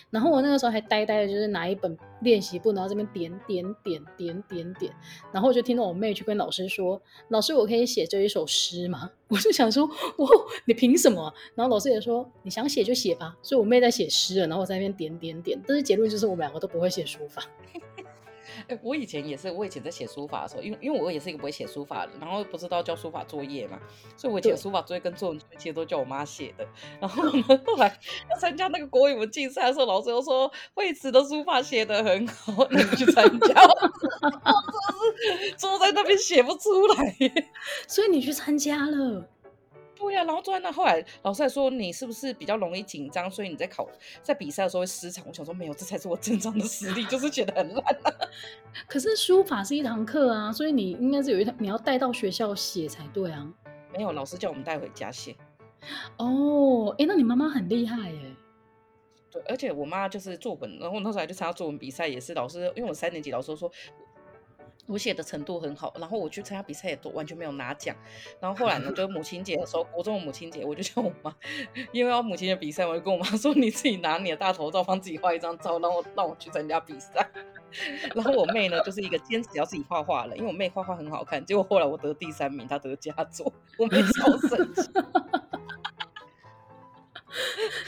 [0.09, 4.93] 然后我那个时候还呆呆的，就是拿一本练习簿，然后这边点点点点点点，
[5.33, 9.85] 然后我就听到我妹去跟老师说：“老师，我可以写这一首诗吗？” 我就想说
[10.17, 10.29] ：“哇，
[10.65, 15.59] 你凭什么？”然后老师也说：“你想写就写吧。”所以我妹在写诗了，然后我在那边点点点。
[15.67, 17.43] 但是结论就是我们两个都不会写书法。
[18.67, 23.79] 哎，我以前也是，我以前在写书法的时候，因为因为我也是一个不会写书法的，然后不知道交书法作业嘛，
[24.17, 26.67] 所以我以前书法作业跟作文作业其实都叫我妈写的。
[26.99, 27.87] 然后呢，后来
[28.29, 33.53] 要参加那个国语文竞赛的时候，老师又说惠子的书法写得很好，那你去参加。
[33.65, 37.15] 我真是坐在那边写不出来，
[37.87, 39.29] 所以你去参加了。
[40.05, 43.89] 对呀、啊，然后坐在那，后来老师还说你是不是比较容易紧张，所以你在考
[44.21, 45.25] 在比赛的时候会失常。
[45.27, 48.13] 我想说没有，这才是我真正的实力，就是写得很烂、啊。
[48.87, 53.51] 可是书法是一堂课啊，所以你应该是有一堂你要带到学校写才对啊。
[53.91, 55.35] 没有，老师叫我们带回家写。
[56.17, 58.19] 哦，哎，那你妈妈很厉害耶。
[59.31, 63.71] 对，而且我妈就是作文，然后那时候还去参加作文比赛，也是老师，因为我三年级老师说。
[64.87, 67.95] 我写的程度很好，然后我去参加比赛也都完全没有拿奖。
[68.39, 71.35] 然后后来呢， 就母亲节的时候，国中的母亲节，我就叫我妈，
[71.91, 77.27] 因为要母亲节比赛，我就跟我妈说：“你自己拿你的大头照，帮自己画一张照，然后让我去参加比赛。
[78.15, 81.43] ”然后我妹呢，就是一个坚持要自己画画了，因为我妹画画很好看。
[81.45, 84.89] 结果后来我得第三名，她得佳作，我妹超生气。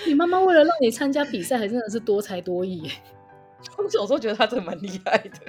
[0.05, 2.91] 你妈妈为了让你参加比赛，还真的是多才多艺。
[3.77, 5.39] 我小时候觉得她真的蛮厉害的。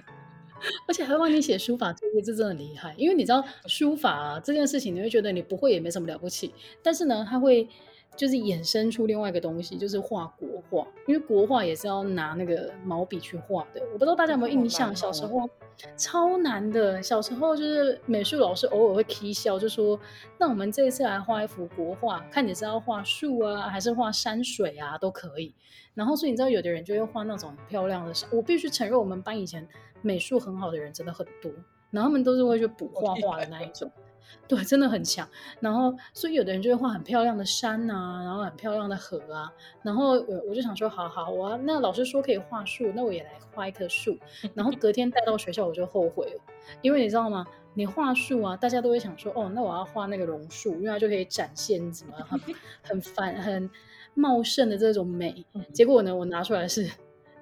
[0.86, 2.94] 而且还会帮你写书法作业，这真的厉害。
[2.96, 6.52] 因为你知道书法这件事情，你会觉得你不会也没什么了不起。
[6.82, 7.68] 但是呢，它会
[8.16, 10.86] 就是衍生出另外一个东西，就是画国画。
[11.06, 13.80] 因为国画也是要拿那个毛笔去画的。
[13.92, 15.48] 我不知道大家有没有印象，小时候
[15.96, 17.02] 超难的。
[17.02, 19.98] 小时候就是美术老师偶尔会起笑，就说
[20.38, 25.54] ：“那我们这一次来画一幅国画，看你是要画树啊，还是画山水啊，都可以。”
[25.94, 28.28] 然后所以你知道，有的人就会画那种漂亮的山。
[28.32, 29.66] 我必须承认，我们班以前。
[30.00, 31.50] 美术很好的人真的很多，
[31.90, 33.90] 然后他们都是会去补画画的那一种，
[34.48, 35.28] 对，真的很强。
[35.60, 39.52] 然后，所以有的人就会画很漂亮的山啊，然后很漂亮的河啊。
[39.82, 40.12] 然后，
[40.48, 44.16] 我就想说，好好，我要那老师说可以画树，那我也来画一棵树。
[44.54, 46.40] 然后隔天带到学校，我就后悔了，
[46.82, 47.46] 因为你知道吗？
[47.74, 52.40] 你画树啊，大家都会想说，哦，那我要画那个榕树，因为它就可以展现什么很
[52.82, 53.70] 很繁很
[54.14, 55.44] 茂盛的这种美。
[55.72, 56.90] 结果呢，我拿出来是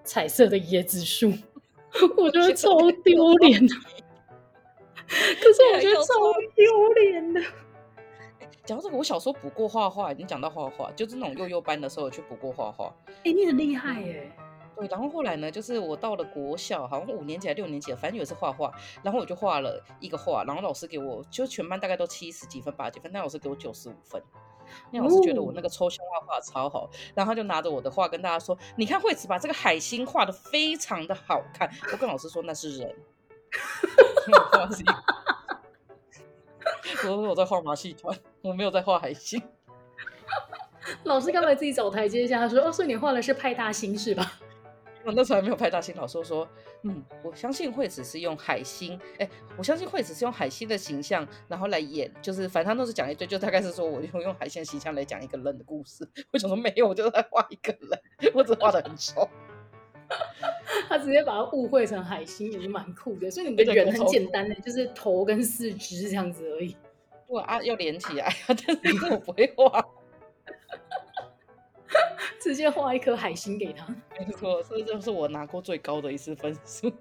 [0.04, 1.32] 彩色的椰子树。
[2.18, 3.74] 我觉得超丢脸的，
[5.40, 6.14] 可是我觉得超
[6.54, 7.40] 丢脸的。
[8.64, 12.92] 讲到这个，我小时候补过画画，已经讲到画画，就是那种幼幼班的时候去补过画画。
[13.06, 14.30] 哎、欸，你很厉害耶！
[14.76, 18.70] 对，然后后来呢，就是我到了国小，好像五年级还六年级，反正也是画画，
[19.02, 24.20] 然后我就画了一个画，然后老师给我，就全班大概都七十几分、八十几分，但老师给我九十五分。
[24.90, 32.92] 那老师觉得我那个抽象画画超好，然后他就拿着我的画跟大家说：“你看惠子把这个海星画的非常的好看。”我跟老师说那是人，
[37.02, 39.42] 我说我在画马戏团，我没有在画海星。
[41.04, 44.32] 老师刚才自己找台阶下，他说：“哦，所以你画的是派大星是吧？”
[45.04, 46.48] 我 那时候还没有派大星，老师说
[46.82, 56.08] ：“嗯，我相信惠子是用海星，哎，我相信惠子是用海星的形象，然后来演，就是反正他都是讲一堆，就大概是说我用用海星的形象来讲一个人的故事。
[56.32, 56.88] 为什么没有？
[56.88, 59.28] 我就在画一个人，我只画的很丑。
[60.88, 63.30] 他直接把它误会成海星，也是蛮酷的。
[63.30, 66.76] 所以你的人很简单的，就是头跟四肢这样子而已。
[67.28, 68.56] 哇啊，要连起来， 但
[68.96, 69.84] 是我不会画。
[72.40, 73.86] ”直接画一颗海星给他，
[74.18, 76.92] 没错，这就是我拿过最高的一次分数。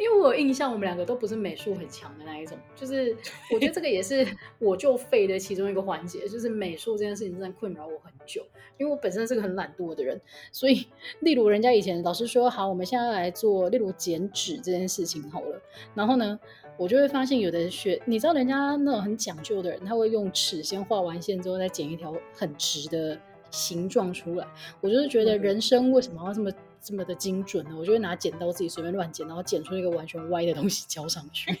[0.00, 3.14] 因为我有印象，我们两个都不是美术很强的那一种，就是
[3.52, 4.26] 我觉得这个也是
[4.58, 8.44] 我就废的其中一个环节，就是美术这件事情真的困扰我很久。
[8.78, 10.18] 因为我本身是个很懒惰的人，
[10.50, 10.86] 所以
[11.20, 15.60] 例如人家以前老师说好，我们现在来做例如剪纸这件事情好了，
[15.94, 16.40] 然后呢，
[16.78, 23.18] 我就会发现有的学，你知道人家那种很讲究的人，他会用尺先画完线之后再剪一条很直的。
[23.52, 24.46] 形状出来，
[24.80, 26.48] 我就是觉得人生为什么要这么
[26.82, 27.76] 这么的精准呢？
[27.78, 31.50] 我就会拿剪刀自己随便乱剪，然后剪出一个完全歪的东西交上去。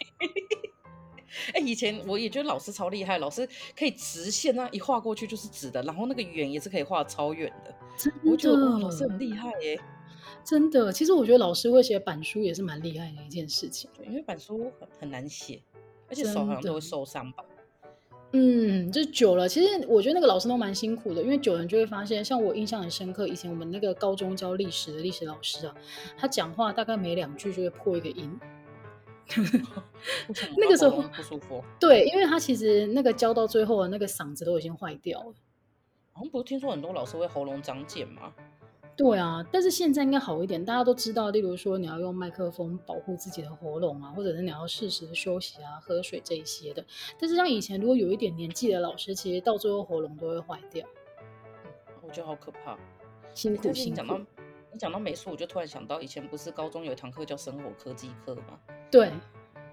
[1.54, 7.74] 哎、欸，以前我也觉得老师超厉害，老师可以直线啊，一画过去就是直的，然后那个圆也是可以画超远的。
[7.96, 9.80] 真的，我觉得老师很厉害耶，
[10.44, 10.92] 真的。
[10.92, 15.62] 其实我觉得老师会写板书也是蛮厉害的一件事情，因为板书很很难写，
[16.08, 17.44] 而且手好像都会受伤吧。
[18.32, 25.74] 嗯，就久了，其实我觉得那个老师都蛮辛苦的，因为久了你就会发现，像我印象很深刻，以前我们那个高中教历史的历史老师啊，
[26.16, 28.38] 他讲话大概每两句就会破一个音，
[30.56, 31.64] 那个时候不舒服。
[31.80, 35.34] 对，因为他其实那个教到最后的那个嗓子都已经坏掉了。
[36.12, 38.32] 好像不是听说很多老师会喉咙长茧吗？
[39.00, 46.84] 对啊，但是现在应该好一点，大家都知道，例如说你要用麦克风保护自己的喉咙啊，或者是你要适时的休息啊、喝水这一些的。
[47.18, 50.86] 但是像以前，如果有一点年纪的老师，其实到最后喉咙都会坏掉。
[52.02, 52.78] 我觉得好可怕，
[53.32, 53.88] 辛苦辛苦。
[53.88, 54.20] 你讲到
[54.70, 58.60] 你讲到美术，我就突然想到，以前不是高中有一堂课叫生活科技课吗？
[58.90, 59.10] 对。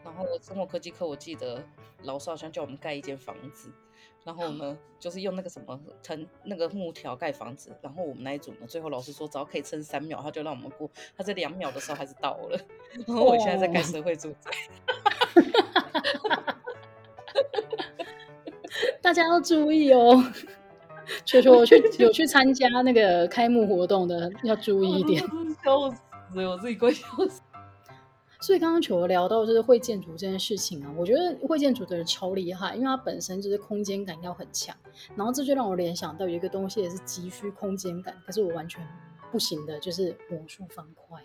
[0.06, 1.62] 然后生活科技课，我记得
[2.04, 3.70] 老师好像叫我们盖一间房子。
[4.24, 7.72] 然后呢，就是用那个什么藤那个木条盖房子。
[7.82, 10.90] 然后我们那一组呢，最后老师说只要可以撑三秒，他就让我们过。
[11.16, 12.60] 他在两秒的时候还是到了。
[13.08, 14.52] 然后我现在在盖社会住宅。
[19.02, 20.22] 大家要注意哦，
[21.24, 25.24] 球球我去 有去参加那个开幕活动的，要注意一点。
[25.64, 25.98] 笑死
[26.36, 27.42] 我自己快笑死。
[28.40, 34.76] 所以刚刚球聊到就是会建筑这件事情啊，我觉得会建筑的人超厉害，因为他本身就是空间感要很强，
[35.16, 38.86] 然后这就让我联想到有一个东西也是急需空间感，可是我完全
[39.32, 41.20] 不行的，就是魔术方块。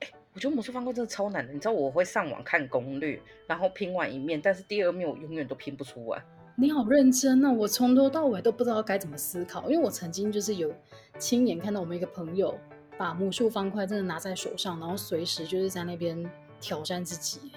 [0.00, 6.22] 欸，我觉得魔术方块真的超难的，你知道我会上网看攻略，然后拼完一面，但是第二面我永远都拼不出来。
[6.58, 10.70] 你好认真啊，我从头到尾都不知道该怎么思考，因为我曾经就是有
[11.18, 12.54] 亲眼看到我们一个朋友。
[12.98, 16.28] 把魔术方块真的拿在手上，然后随时就是在那边
[16.60, 17.52] 挑战自己。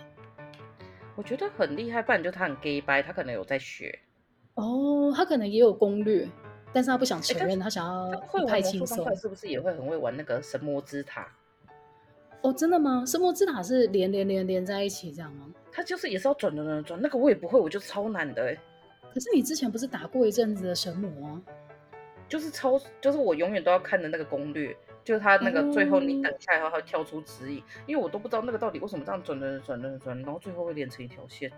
[1.15, 3.99] 我觉得很厉害，不然就他很 gay 掰，他可能有在学。
[4.55, 6.27] 哦，他可能也有攻略，
[6.73, 11.27] 但是他不想承认，欸、他想要会玩魔术方块，是不是也会很会玩那个神魔之塔？
[12.41, 13.03] 哦，真的吗？
[13.05, 15.45] 神魔之塔是连连连连在一起这样吗？
[15.71, 18.55] 他就是也是要转转转转，那个我也不会，我就超难的。
[19.13, 21.41] 可是你之前不是打过一阵子的神魔吗？
[22.27, 24.75] 就是超，就是我永远都要看的那个攻略。
[25.09, 31.51] 就是他那个最后你等下以后，他会跳出指引，因为我都不知道那个到底为什么这样转转转转转，然后最后会连成一条线。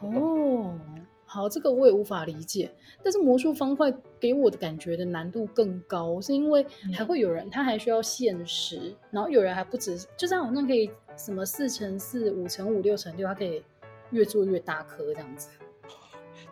[0.00, 0.76] 哦，
[1.24, 2.68] 好，这个我也无法理解。
[3.04, 13.62] 但是魔术方块给我的感觉的难度更高，是因为还会有人他还需要限时，然后有人还不止，就是他好像可以什么四乘四、五乘五、六乘六，他可以
[14.10, 15.50] 越做越大颗这样子。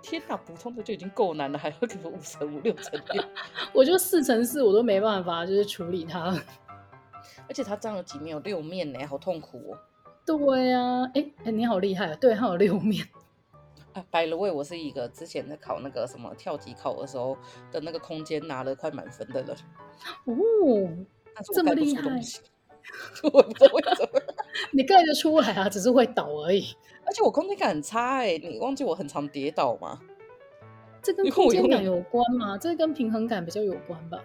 [0.05, 3.25] 天哪，普通的就已经够难了，还会给我五乘五、六乘六，
[3.73, 6.39] 我就四乘四我都没办法，就是处理它。
[7.49, 8.33] 而且它占了几面？
[8.33, 9.79] 有六面呢，好痛苦哦。
[10.27, 12.17] 对呀、啊，哎哎，你好厉害啊！
[12.21, 13.03] 对，它有六面。
[13.95, 17.37] 啊，by the way，我是一个之前在考那个什么跳级考的时候
[17.73, 19.57] 的那个空间拿了快满分的人。
[20.27, 20.35] 哦，
[21.55, 22.03] 这么厉害！
[23.33, 24.21] 我不知道为什么。
[24.73, 26.75] 你盖得出来啊，只是会倒而已。
[27.07, 30.01] 而且我空间感很差哎、欸，你忘记我很常跌倒吗？
[31.03, 32.57] 这跟空间感有关吗？
[32.57, 34.19] 这跟平衡感比较有关吧？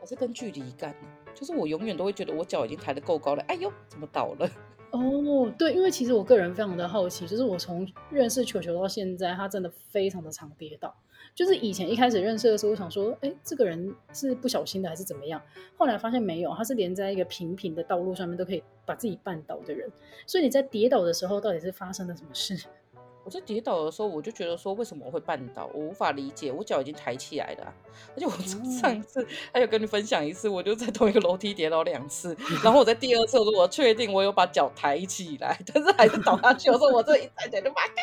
[0.00, 0.94] 还是跟距离感？
[1.34, 4.50] 就是我永远都会觉得我脚已经抬得够高了，哎呦，怎么倒了？
[4.90, 10.94] 哦，对，因为其实我个人非常的好奇，就是我从认识球球到现在，他真的非常的常跌倒。
[11.34, 15.42] 就是以前一开始认识的时候，我想说，哎，这个人是不小心的还是怎么样？
[15.76, 19.90] 后来发现没有，他是连在一个平平的道路上面都可以把自己绊倒的人。
[20.26, 22.66] 所以你在跌倒的时候，到底是发生了什么事？
[23.26, 25.68] 我在跌倒的时候，我就觉得说，为什么我会绊倒？
[25.74, 27.74] 我无法理解，我脚已经抬起来了啊。
[28.14, 36.70] 而且我上次还有跟你分享一次，我就在同一个楼梯跌倒两次，然后我在第二次，我确定我有把脚抬起来，但是还是倒下去。
[36.70, 37.96] 我说我这一抬起来就把你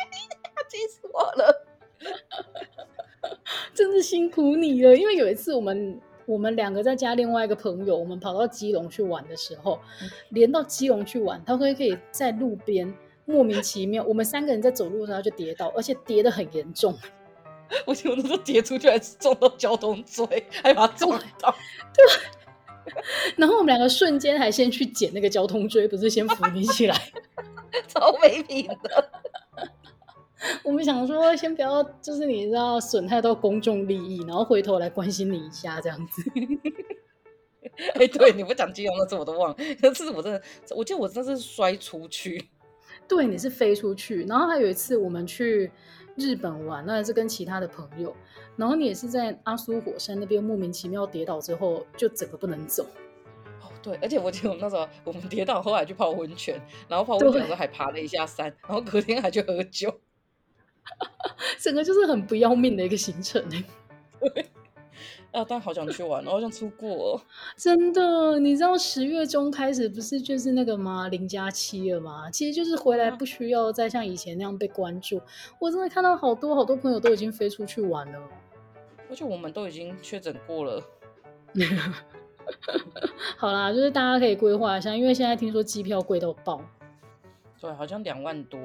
[0.68, 1.66] 气死我了。
[3.72, 9.80] 真是辛苦你了，因为有一次我们我们两个在家另外一个朋友，我们跑到基隆去玩的时候，
[10.28, 12.92] 连到基隆去玩，他会可以在路边
[13.26, 16.96] 莫名其妙，我们三个人在走路的时候就跌倒，而且跌得很严重。
[17.86, 20.26] 我觉得那时候跌出去还是撞到交通锥，
[20.62, 21.54] 还把他撞到。
[21.94, 22.92] 对，
[23.36, 26.94] 然后我们两个瞬间还先去捡那个交通锥，不是先扶你起来，
[27.88, 29.10] 超没品的。
[30.62, 36.22] 我们想说，先不要，就是你知道损害到公众利益，然后回头来关心你一下这样子。
[37.94, 40.42] 哎、欸，对，你不讲金融那次我都忘了，可是我真的，
[40.76, 42.50] 我记得我真的是摔出去。
[43.08, 44.24] 对，你是飞出去。
[44.24, 45.70] 然后还有一次我们去
[46.16, 48.14] 日本玩，那也是跟其他的朋友，
[48.56, 52.84] 然后你也是在阿苏火山那边莫名其妙跌倒之后，就整个不能走。
[53.60, 60.00] 哦，对，而且我记得我们那时候我们跌倒后来去泡温泉，然后泡温泉的时候还爬了一下山，然后隔天还去喝酒。
[61.58, 63.64] 整个就是很不要命的一个行程哎，
[64.20, 64.46] 对
[65.34, 67.20] 啊，但好想去玩，好想出国。
[67.56, 71.08] 真的，你知道十月中开始不是就是那个吗？
[71.08, 72.30] 零加七了吗？
[72.30, 75.20] 其实就是回来不需要再像以前那样被关注。
[75.58, 78.18] 我真的看到好多好多朋友都已经飞出去玩了，
[79.10, 80.80] 而且我们都已经确诊过了。
[83.36, 86.60] 好啦，就是大家可以规划一下，因为现在听说机票贵到爆。
[87.60, 88.60] 对，好像两万多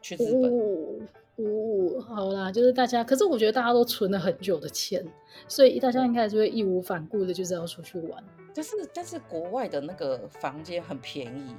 [0.00, 0.44] 去日本。
[0.44, 1.06] 哦
[1.38, 5.06] 哦，好啦，就是大家，可是我觉得大家都存了很久的钱，
[5.46, 8.22] 所以大家应该还是会义无反顾的，就是要出去玩。
[8.52, 11.54] 但是，但是国外的那个房间很便宜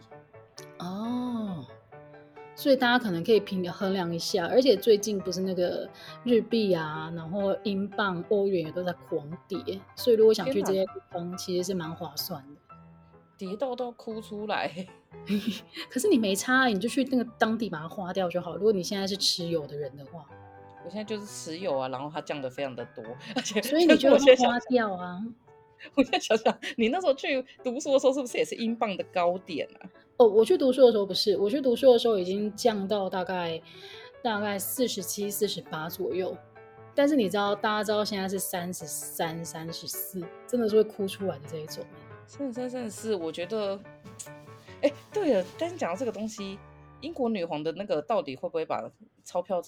[0.79, 1.65] 哦，
[2.55, 4.47] 所以大家可能可以平衡量一下。
[4.47, 5.89] 而且最近不是那个
[6.25, 12.68] 日币啊，然后英镑、欧元也都在狂跌，所以如果想去这些地方，其实是蛮划算的。
[13.39, 14.69] 跌到都哭出来，
[15.89, 18.57] 可是你没差，你就去那个当地把它花掉就好。
[18.57, 20.25] 如果你现在是持有的人的话，
[20.85, 23.01] 我现在就是持有啊，然后它降的非常的多，
[23.33, 25.19] 而且所以你就先花掉啊。
[25.95, 29.87] 我现在想想，你那时候去读书的时候是不是也是英镑的高点啊？
[30.17, 33.61] 哦，我去读书的时候不是，我去读书的时候已经降到大概
[34.21, 36.35] 大概四十七、四十八左右。
[36.93, 41.85] 但是你知道，大家知道现在是三十三、三十四，真的是会哭出来的这一种。
[42.29, 43.75] 三十三、三十四，我觉得，
[44.81, 46.59] 哎、欸，对了，但是讲到这个东西，
[47.01, 48.87] 英国女皇的那个到底会不会把
[49.25, 49.59] 钞票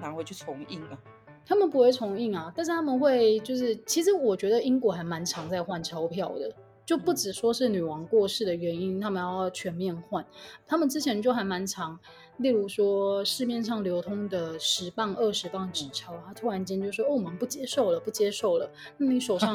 [0.00, 0.98] 拿回去重印啊？
[1.44, 6.50] 他们不会重印啊，但是他们会，就是其实我觉得英国还蛮常在换钞票的，
[6.86, 10.24] 就不只说是女王过世的原因，他们要全面换，
[10.66, 11.98] 他们之前就还蛮常，
[12.38, 19.54] 例如说市面上流通的十磅、二十磅纸钞，他突然间就说，哦，我们不接受了，不接受了，那你手上。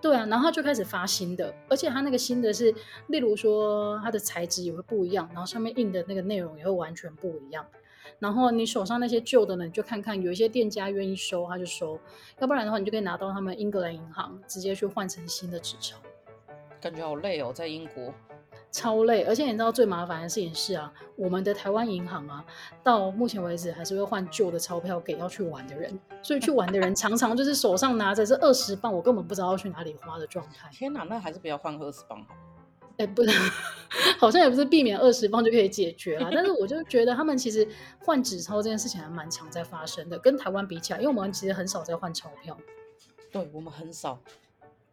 [0.00, 2.72] 对啊，然后就开始发新的，而且它那个新的是，
[3.08, 7.66] 例如说它的材质也会不一样，然后上面印的那个内容也会完全不一样。
[8.18, 11.98] 然后你手上那些旧的呢，你就看看有一些店家愿意收，他就收；
[12.40, 15.96] 要不然的话，你就可以拿到他们英格兰银行直接去换成新的纸钞。
[16.80, 18.14] 感觉好累哦，在英国。
[18.70, 22.44] 超累，而且你知道最麻烦的事情是啊，我们的台湾银行啊，
[22.82, 30.68] 到目前为止还是会换旧的钞票给要去玩的人，所以去玩的人常常就是手上拿着这二十磅，我根本不知道要去哪里花的状态。
[30.70, 32.34] 天哪，那还是不要换二十磅好。
[32.98, 33.30] 哎，不是，
[34.18, 36.28] 好像也不是避免二十磅就可以解决啦。
[36.32, 37.66] 但是我就觉得他们其实
[38.00, 42.56] 换纸钞这件事情还蛮常在发生的，跟台湾比起来，因为我们其实很少在换钞票。
[43.32, 44.20] 对，我们很少。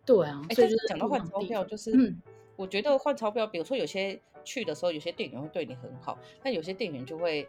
[0.05, 2.21] 对啊，所以就是讲到换钞票，就是嗯。
[2.55, 7.47] 我觉得换钞票，比如说有些去的时候，有些店员会对你很好，但有些店员就会。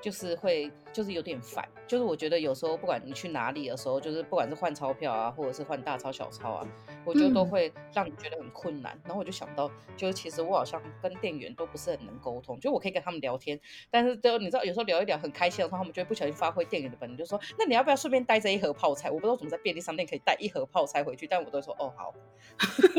[0.00, 1.66] 就是会，就是有点烦。
[1.86, 6.66] 就是我觉得有时候不管你去哪里的时候，就是不管是换钞票啊，或者是换大钞小钞啊，
[7.04, 8.94] 我觉得都会让你觉得很困难。
[8.94, 12.60] 嗯、然后我就想到，就是其实我好像跟店员都不是很能沟通。
[12.60, 13.58] 就我可以跟他们聊天，
[13.90, 22.14] 但是就你知道，有时候聊一聊很开心的时候，他们就会不小心发挥店员的本能，就说：“那你要不要顺便带这一盒泡菜？”我不知道怎么在便利商店可以带一盒泡菜回去，但我都说：“哦，好。”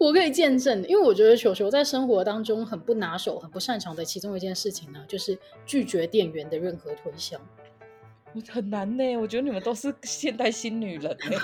[0.00, 5.38] 我可以见证，因为我觉得球球在生活当中很不拿手、很不擅长的其中一件事情呢，就是。
[5.66, 7.38] 拒绝店员的任何推销，
[8.34, 9.16] 我 很难呢。
[9.16, 11.36] 我觉得你们都是现代新女人 哎。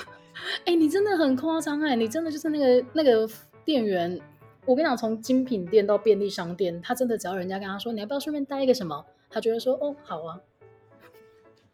[0.60, 1.94] 哎、欸，你真的很夸张哎！
[1.94, 3.28] 你真的就是那个那个
[3.64, 4.20] 店员。
[4.66, 10.40] 我跟你讲，从精品店到便利商店，他真的只要人家跟他说，你要不要顺便带一个什么，他觉得说哦，好啊。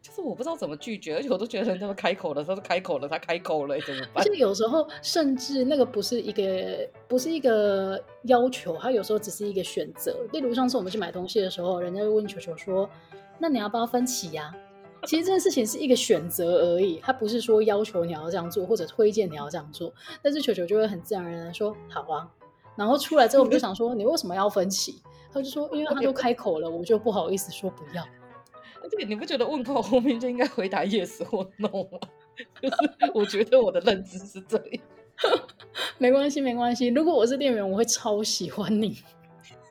[0.01, 4.15] 就是我不知道怎么拒绝，而且我都觉得人家都开口了，他都开口了，他开口了，怎么办？
[4.15, 10.15] 而且有时候甚至那个不是一个不是一个要求，他有时候只是一个选择。
[10.33, 12.89] 例如上次我们去买东西的时候，人家就问球球说
[13.37, 14.51] ：“那你要不要分期呀？”
[15.05, 19.93] 其实这件事情是一个选择而已，他不是说要求你要这样做或者推荐你要这样做。
[20.23, 22.27] 但是球球就会很自然而然说：“好啊。”
[22.75, 24.99] 然后出来之后，我们就想说：“你为什么要分期？”
[25.31, 28.03] 他就说：“因为他都开口了，我就不好意思说不要。”
[28.89, 31.99] 对，你不觉得问过后面就应该回答 yes 或 no 吗？
[32.61, 32.75] 就是
[33.13, 34.83] 我觉得我的认知是这样。
[35.99, 36.87] 没关系，没关系。
[36.87, 38.97] 如果我是店员，我会超喜欢你。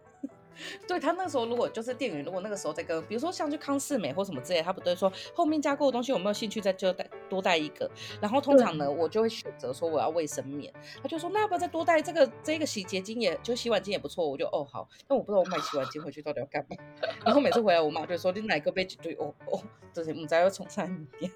[0.87, 7.91] 对，他那时候如果就是店员，如果那个时候在跟，比如说像去康世美或什么之类，他不都说后面加购的东西有没有兴趣再就带多带一个。
[8.21, 10.71] 然后通常呢，我就会选择说我要卫生棉。
[11.03, 14.29] 他就说那要不要再多带这个这个洗洁精也就洗碗精也不错。
[14.29, 16.77] 我就哦好，但我不知道我买洗碗精回去到底要干嘛。
[17.25, 19.63] 然后每次回来我妈就说你哪个杯子对哦哦，
[19.93, 21.31] 这些我们家要从上面。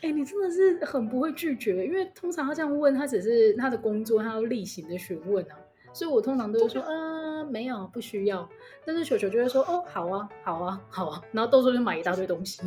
[0.00, 5.56] 哎、欸，你真的是很不会拒绝，因为通常他这样问他只是他的工作，他要例行的询问啊。
[5.92, 8.48] 所以我通常都会说，啊，没有，不需要。
[8.86, 11.22] 但是球球就会说，哦，好啊，好啊，好啊。
[11.32, 12.62] 然后到时候就买一大堆东西，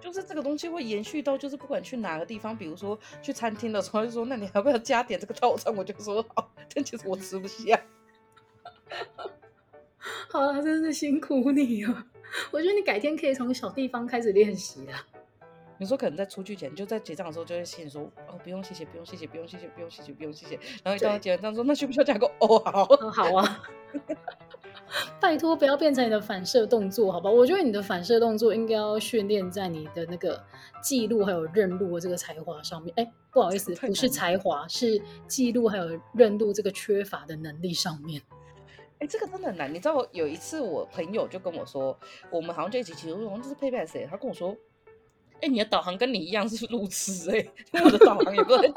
[0.00, 5.74] 就是这个东西会延续到，就是不管去哪个地方，比如说去餐厅的时候，就说，那你要不要加点这个套餐？
[5.74, 7.80] 我就说好，但其实我吃不下。
[10.30, 12.06] 好了，真是辛苦你了。
[12.50, 15.04] 我觉得你改天可以从小地方开始练习啦。
[15.78, 20.58] 你说可能在出去前，就在结账的时候就会心说哦，不用谢谢，不用谢谢，不用谢谢，不用谢谢，不用谢谢。
[20.82, 22.26] 然后一到结完账说那需不需要加购？
[22.40, 23.62] 哦，好，哦，好啊。
[25.20, 27.30] 拜托不要变成你的反射动作，好吧？
[27.30, 30.42] 我觉得你的反射动作应该要训练在你的那个
[30.82, 32.92] 记录还有认路的这个才华上面。
[32.96, 38.20] 哎，不好意思，不是才华，是记录还有认路这个缺乏的能力上面。
[38.98, 39.72] 哎，这个真的很难。
[39.72, 41.96] 你知道有一次我朋友就跟我说，
[42.30, 44.06] 我们好像就一起骑，我说这是配备谁？
[44.10, 44.56] 他跟我说，
[45.40, 47.46] 哎，你的导航跟你一样是路痴哎，
[47.84, 48.72] 我的导航也不会。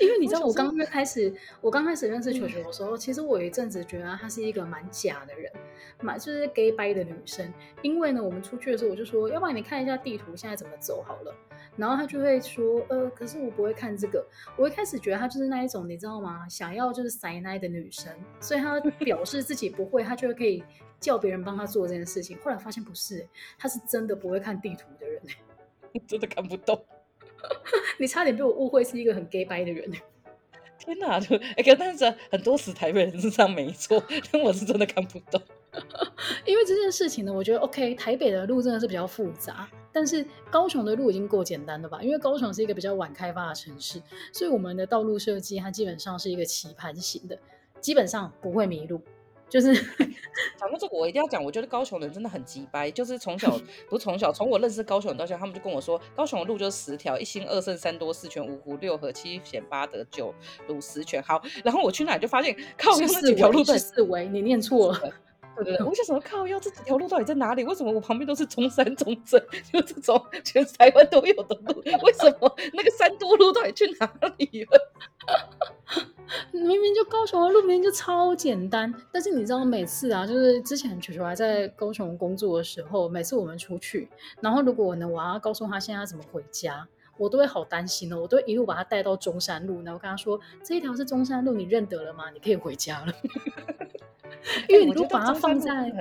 [0.00, 5.52] 因为你知道，我刚刚开始，我刚开始认识球球的时候，其实我有一阵子觉得她是一个蛮假的人，
[6.00, 7.52] 蛮就是 gay 掰的女生。
[7.82, 11.34] 因为呢，我们出去的时候，我就说，要不然你看一下地图，现在怎么走好了。
[11.76, 14.26] 然后他就会说，呃，可是我不会看这个。
[14.56, 16.48] 我一开始觉得她就是那一种，你知道吗？
[16.48, 20.64] 想要就是塞奶的女生，所以她 表示自己不会，她就可以
[20.98, 22.38] 叫别人帮她做这件事情。
[22.42, 23.26] 后来发现不是，
[23.58, 25.22] 她是真的不会看地图的人，
[26.08, 26.82] 真的看不懂。
[27.98, 29.90] 你差点被我误会是一个很 gay 掰的人。
[30.78, 35.40] 天哪，就哎，可但是很多死台北人是这样没错， 但我是真的看不懂。
[36.46, 42.02] 因为这件事情呢，我觉得 OK，台北的路真的是比较复杂，但是高雄的路已经够简单了吧？
[42.02, 47.38] 因为高雄是一个比较晚开发的城市，所以我们的道路设计它基本上是一个棋盘型的，
[47.78, 49.00] 基本上不会迷路。
[49.50, 49.74] 就是
[50.56, 51.42] 讲到这个，我一定要讲。
[51.42, 53.50] 我觉得高雄人真的很鸡掰，就是从小
[53.88, 60.32] 不是从小，从我认识高雄人到现在，他们就跟我说，高雄的路就是十条：一心二圣三多四全五湖六合七险八得九
[60.68, 61.20] 鲁十全。
[61.22, 65.12] 好，然后我去哪里就发现靠几条路都是四维，你念错了。
[65.56, 67.64] 对对对，我 想说靠要这几条路到底在哪里？
[67.64, 69.40] 为什么我旁边都是中山中正，
[69.72, 71.82] 就这种全台湾都有的路？
[72.02, 74.90] 为什么那个三多路到底去哪里了？
[76.52, 84.08] 明明就高雄的路明明就超简单，但是你知道每次啊，就是之前球球还在高雄工作的时候，每次我们出去，
[84.40, 86.86] 然后如果我能我要告诉他现在要怎么回家，
[87.18, 92.30] 我都会好担心哦，我都会一路把他带到中山路，然后跟他说这一条是中山路，你认得了吗？
[92.30, 93.12] 你可以回家了。
[94.68, 95.92] 因为你如果把它放在，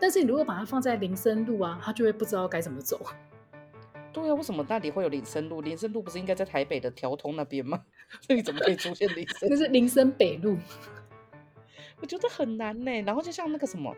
[0.00, 3.00] 但是你如果把它放在林森路啊，他就会不知道该怎么走。
[4.12, 5.60] 对啊，为什么那里会有林森路？
[5.60, 7.80] 林森路不是应该在台北的条通那边吗？
[8.26, 9.48] 这里怎么可以出现林森？
[9.48, 10.56] 那是林森北路，
[12.00, 13.02] 我觉得很难呢。
[13.02, 13.94] 然后就像那个什么，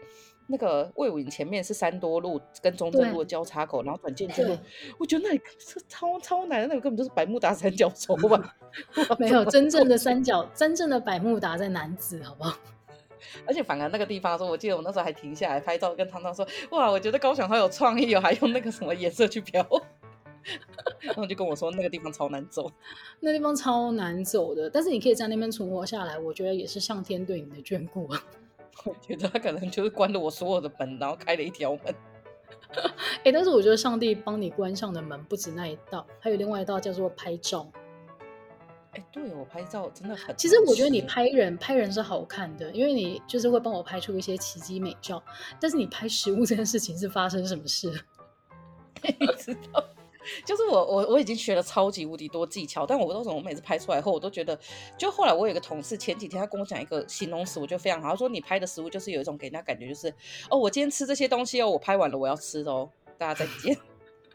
[0.49, 4.55] 那个魏武营前面是三多路跟中正路的交叉口，然后转进去路，
[4.99, 8.55] 我觉得那里是超超难的，那个根本就是百慕达三角洲吧？
[9.18, 12.59] 没有真正的三角，真正的百慕达在南子，好不好？
[13.46, 19.66] 而且反而那个地方说，我记得我那时候还停下来拍照，跟汤汤说：“哇，我觉得高雄好有创意哦，还用那个什么颜色去标。
[21.00, 22.70] ”然后就跟我说那个地方超难走，
[23.20, 24.68] 那地方超难走的。
[24.68, 28.24] 但是你可以在那边存活下来，我觉得也是上天对你的眷顾啊。
[28.84, 31.94] 我觉得他可能就是关了我所有的门，然后开了一条门。
[32.74, 37.70] 哎、欸，但是我觉得上帝帮你关上的门不止那一道，还有另外一道叫做拍照。
[38.93, 40.36] 哎、欸，对我拍照真的很……
[40.36, 45.22] 其实我觉得你拍人拍人是好看的，因为你就是会帮我拍出一些奇迹美照。
[45.59, 47.90] 但是你拍食物这件事情是发生什么事？
[49.03, 49.82] 你知道？
[50.47, 54.57] 就是我我我已经学了超级无敌多技巧，但我不知道为什么我每次拍出来后，我都觉得，
[54.97, 60.14] 就后来我有一个同事前几天他跟我讲一个形容词，我觉得非常好，他说你拍的食物就是有一种给人家感觉就是，
[60.49, 62.88] 哦，我今天吃这些东西哦，我拍完了我要吃哦，
[63.18, 63.76] 大家再见。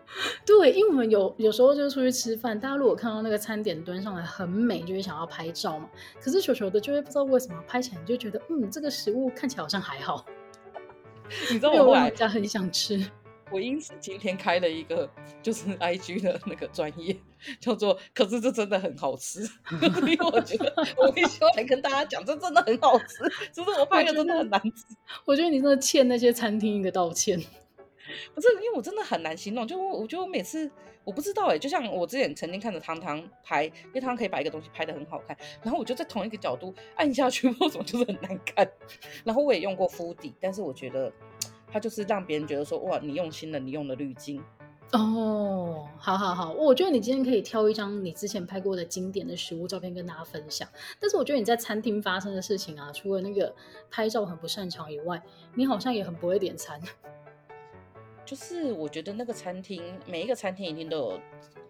[0.45, 5.89] 对，因为我们有有时候就是出去吃饭，大家如果看到那个餐点端上来很美，就会想要拍照嘛。
[6.21, 10.25] 可是球球的就会不知道为什么拍起来你就觉得，嗯，这个食物看起来好像还好。
[11.51, 13.05] 你知道我后来家很想吃。
[13.49, 15.09] 我因此今天开了一个
[15.41, 17.15] 就是 IG 的那个专业，
[17.61, 19.39] 叫做“可是这真的很好吃
[20.05, 24.83] ”，因为我觉得我必须要来跟大家讲，这真的很好吃， 只是我拍的真的很难吃。
[25.23, 27.41] 我觉得你真的欠那些餐厅一个道歉。
[28.33, 30.69] 不是，因为我真的很难形容，就我我觉得我每次
[31.03, 38.69] 我不知道哎，就像我之前曾经看着汤汤拍，因为汤汤可以把一个东西拍得很好看，然后我就在同一个角度按下去， 为什么就是很难看？
[39.23, 41.11] 然后我也用过敷底，但是我觉得。
[41.69, 44.41] 它就是让别人觉得说，哇，你用心了，你用了滤镜
[44.93, 50.65] 哦，好好好，我觉得你今天可以挑一张你之前拍过的经典的食物照片跟大家分享。
[50.97, 53.53] 但是我觉得你在餐厅发生的事情啊，除了那个
[53.91, 55.21] 拍照很不擅长以外，
[55.55, 56.81] 你好像也很不会点餐。
[58.27, 61.19] 就是我觉得那个餐厅每一个餐厅一定都有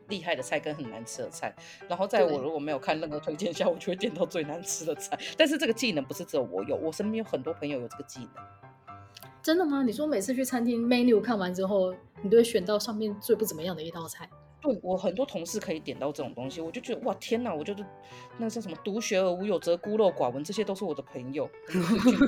[0.08, 1.56] 厉害的菜跟很难吃的菜，
[1.88, 5.16] 然后在我如果没有看任何推荐下，我就会点到最难吃的菜。
[5.38, 8.44] 但是这个技能不是只有我有，我身边有很多朋友有这个技能。
[9.44, 9.84] 真的吗？
[9.84, 11.94] 你说每次去餐厅 menu 看完之后，
[12.24, 14.28] 你都会选到上面最不怎么样的一道菜？
[14.60, 17.54] 对，我很多同事可以点到这种东西，我就觉得哇天哪！
[17.54, 17.86] 我觉得
[18.38, 21.48] 那个叫什么“独学而无有则孤陋寡闻”，这些都是我的朋友，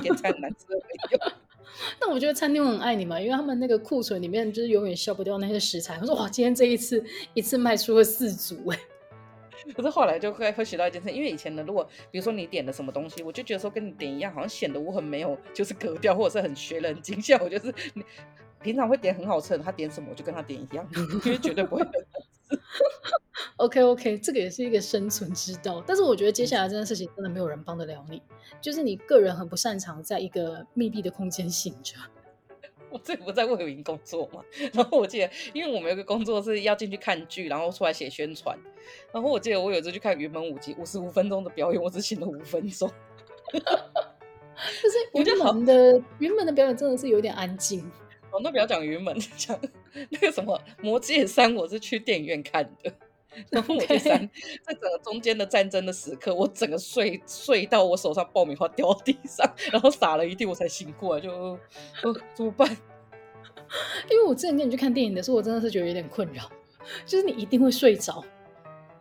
[0.01, 1.34] 点菜难吃的朋友。
[2.01, 5.97] 那我觉得餐厅很爱你嘛，因为他们那个库存里面就是永远消不掉那些食材。
[6.01, 7.03] 我说哇，今天这一次
[7.34, 8.80] 一次卖出了四组哎。
[9.76, 17.22] 可是后来就会会学到一件事，因为以前呢，如果比如说你点的什么东西，我就觉得说跟你点一样，好像显得我很没有就是格调，或者是很学人精。
[17.22, 18.03] 像我就是你
[18.61, 20.88] 平常会点很好吃的，他点什么我就跟他点一样，
[21.26, 21.86] 因为绝对不会。
[23.58, 25.84] OK OK，这个也是一个生存之道。
[25.86, 28.22] 但是我觉得接下来这件事情真的没有人帮得了你，
[28.62, 31.95] 就是你个人很不擅长在一个密闭的空间醒着。
[32.89, 34.43] 我这不在卫武营工作嘛，
[34.74, 38.58] 然后我记得，因为我们有个工作是要进去看剧，然后出来写宣传。
[39.12, 42.89] 然后我记得我有一次去看云门舞集，五十五分钟的表演，我只醒了五分钟。
[43.54, 47.89] 就是云门的云门的表演真的是有点安静。
[48.32, 49.59] 哦，那不要讲云门， 讲
[50.09, 52.93] 那个什么《魔戒三》，我是去电影院看的。
[53.49, 54.17] 然后《魔戒三》
[54.63, 61.59] 在整个中间的战争的时刻，我整个睡睡到我手上爆米花掉到地上，然后洒了一地，我才醒过来，就呃
[62.34, 62.67] 怎么办？
[64.09, 66.49] 因为我之前跟你去看电影的时候，我真的是觉得有点困扰，
[67.05, 68.23] 就是你一定会睡着，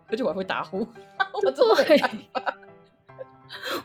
[0.08, 0.86] 而且我还会打呼。
[1.32, 1.74] 我真的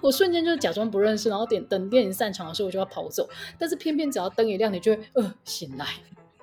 [0.02, 3.30] 我瞬间就假装不认识，然后点等电影散场的时候，我就要跑走。
[3.58, 5.88] 但是偏偏只要灯一亮，你就会呃醒来。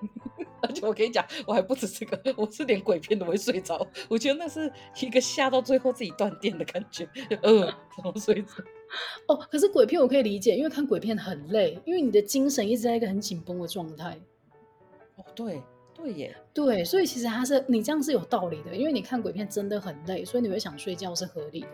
[0.62, 3.86] 而且我跟你讲，我还不止这个，我是连鬼片都会睡着。
[4.08, 7.08] 我觉得那是一个吓到最后自己断电的感觉，
[7.42, 8.48] 呃，然后睡着。
[9.28, 14.18] 哦，可是鬼片我可以理解，因为看鬼片很累，因为你的精神一直在一个很紧绷的状态。
[15.16, 15.62] 哦，对
[15.94, 21.68] 对耶，对，所以其实它是你这样是有道理的，因为你看鬼片真的很累，所以你会想睡觉是合理的。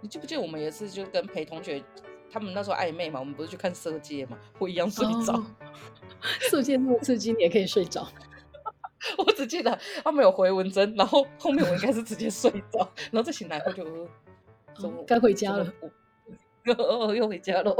[0.00, 1.82] 你记不记得我们有一次就跟陪同学，
[2.30, 5.34] 他们那时候暧昧嘛，我们不是去看《色戒》嘛，我一样睡着。
[5.34, 5.46] 哦
[6.50, 8.08] 《色戒》那么刺激，你也可以睡着。
[9.18, 12.80] 我只记得他没有回文针，然后后面我应该是直接睡着，
[13.12, 13.84] 然后再醒来后就
[14.82, 15.72] 哦，该回家了。
[16.76, 17.74] 哦，又回家了。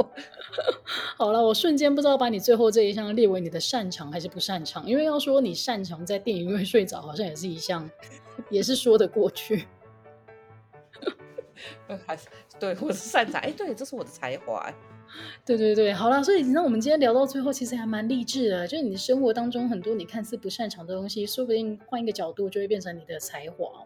[1.17, 7.87] 好了，我瞬间不知道把你最后这一项列为你的擅长还是不擅长，因为要说你擅长在电影院睡着，好像也是一项，
[8.49, 9.67] 也是说得过去。
[12.05, 12.27] 还是
[12.59, 13.41] 对，我是擅长。
[13.41, 14.71] 哎，对，这是我的才华。
[15.43, 18.67] 对对对，好了，所以那我们今天聊到最后，其实还蛮励志的。
[18.67, 23.83] 就是你的生活当中很多你看似不擅长的东西，说不定换一个角度就会变成你的才华。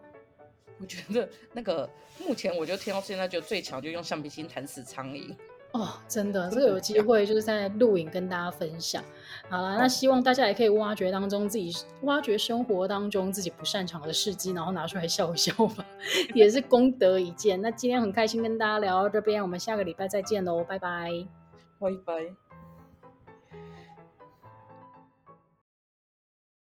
[0.78, 5.34] 我觉得那个目前我就听到现在就最强，就用橡皮筋弹死苍蝇。
[5.74, 9.02] 哦，真的，这个有机会就是在录影跟大家分享。
[9.48, 15.84] 好了，那希望大家也可以挖掘当中自己挖掘生活当中自己不擅长的事迹，然后拿出来笑一笑吧，
[16.32, 17.60] 也是功德一件。
[17.60, 21.10] 那今天很开心跟大家聊到这边，我们下个礼拜再见喽，拜拜，
[21.80, 22.43] 拜拜。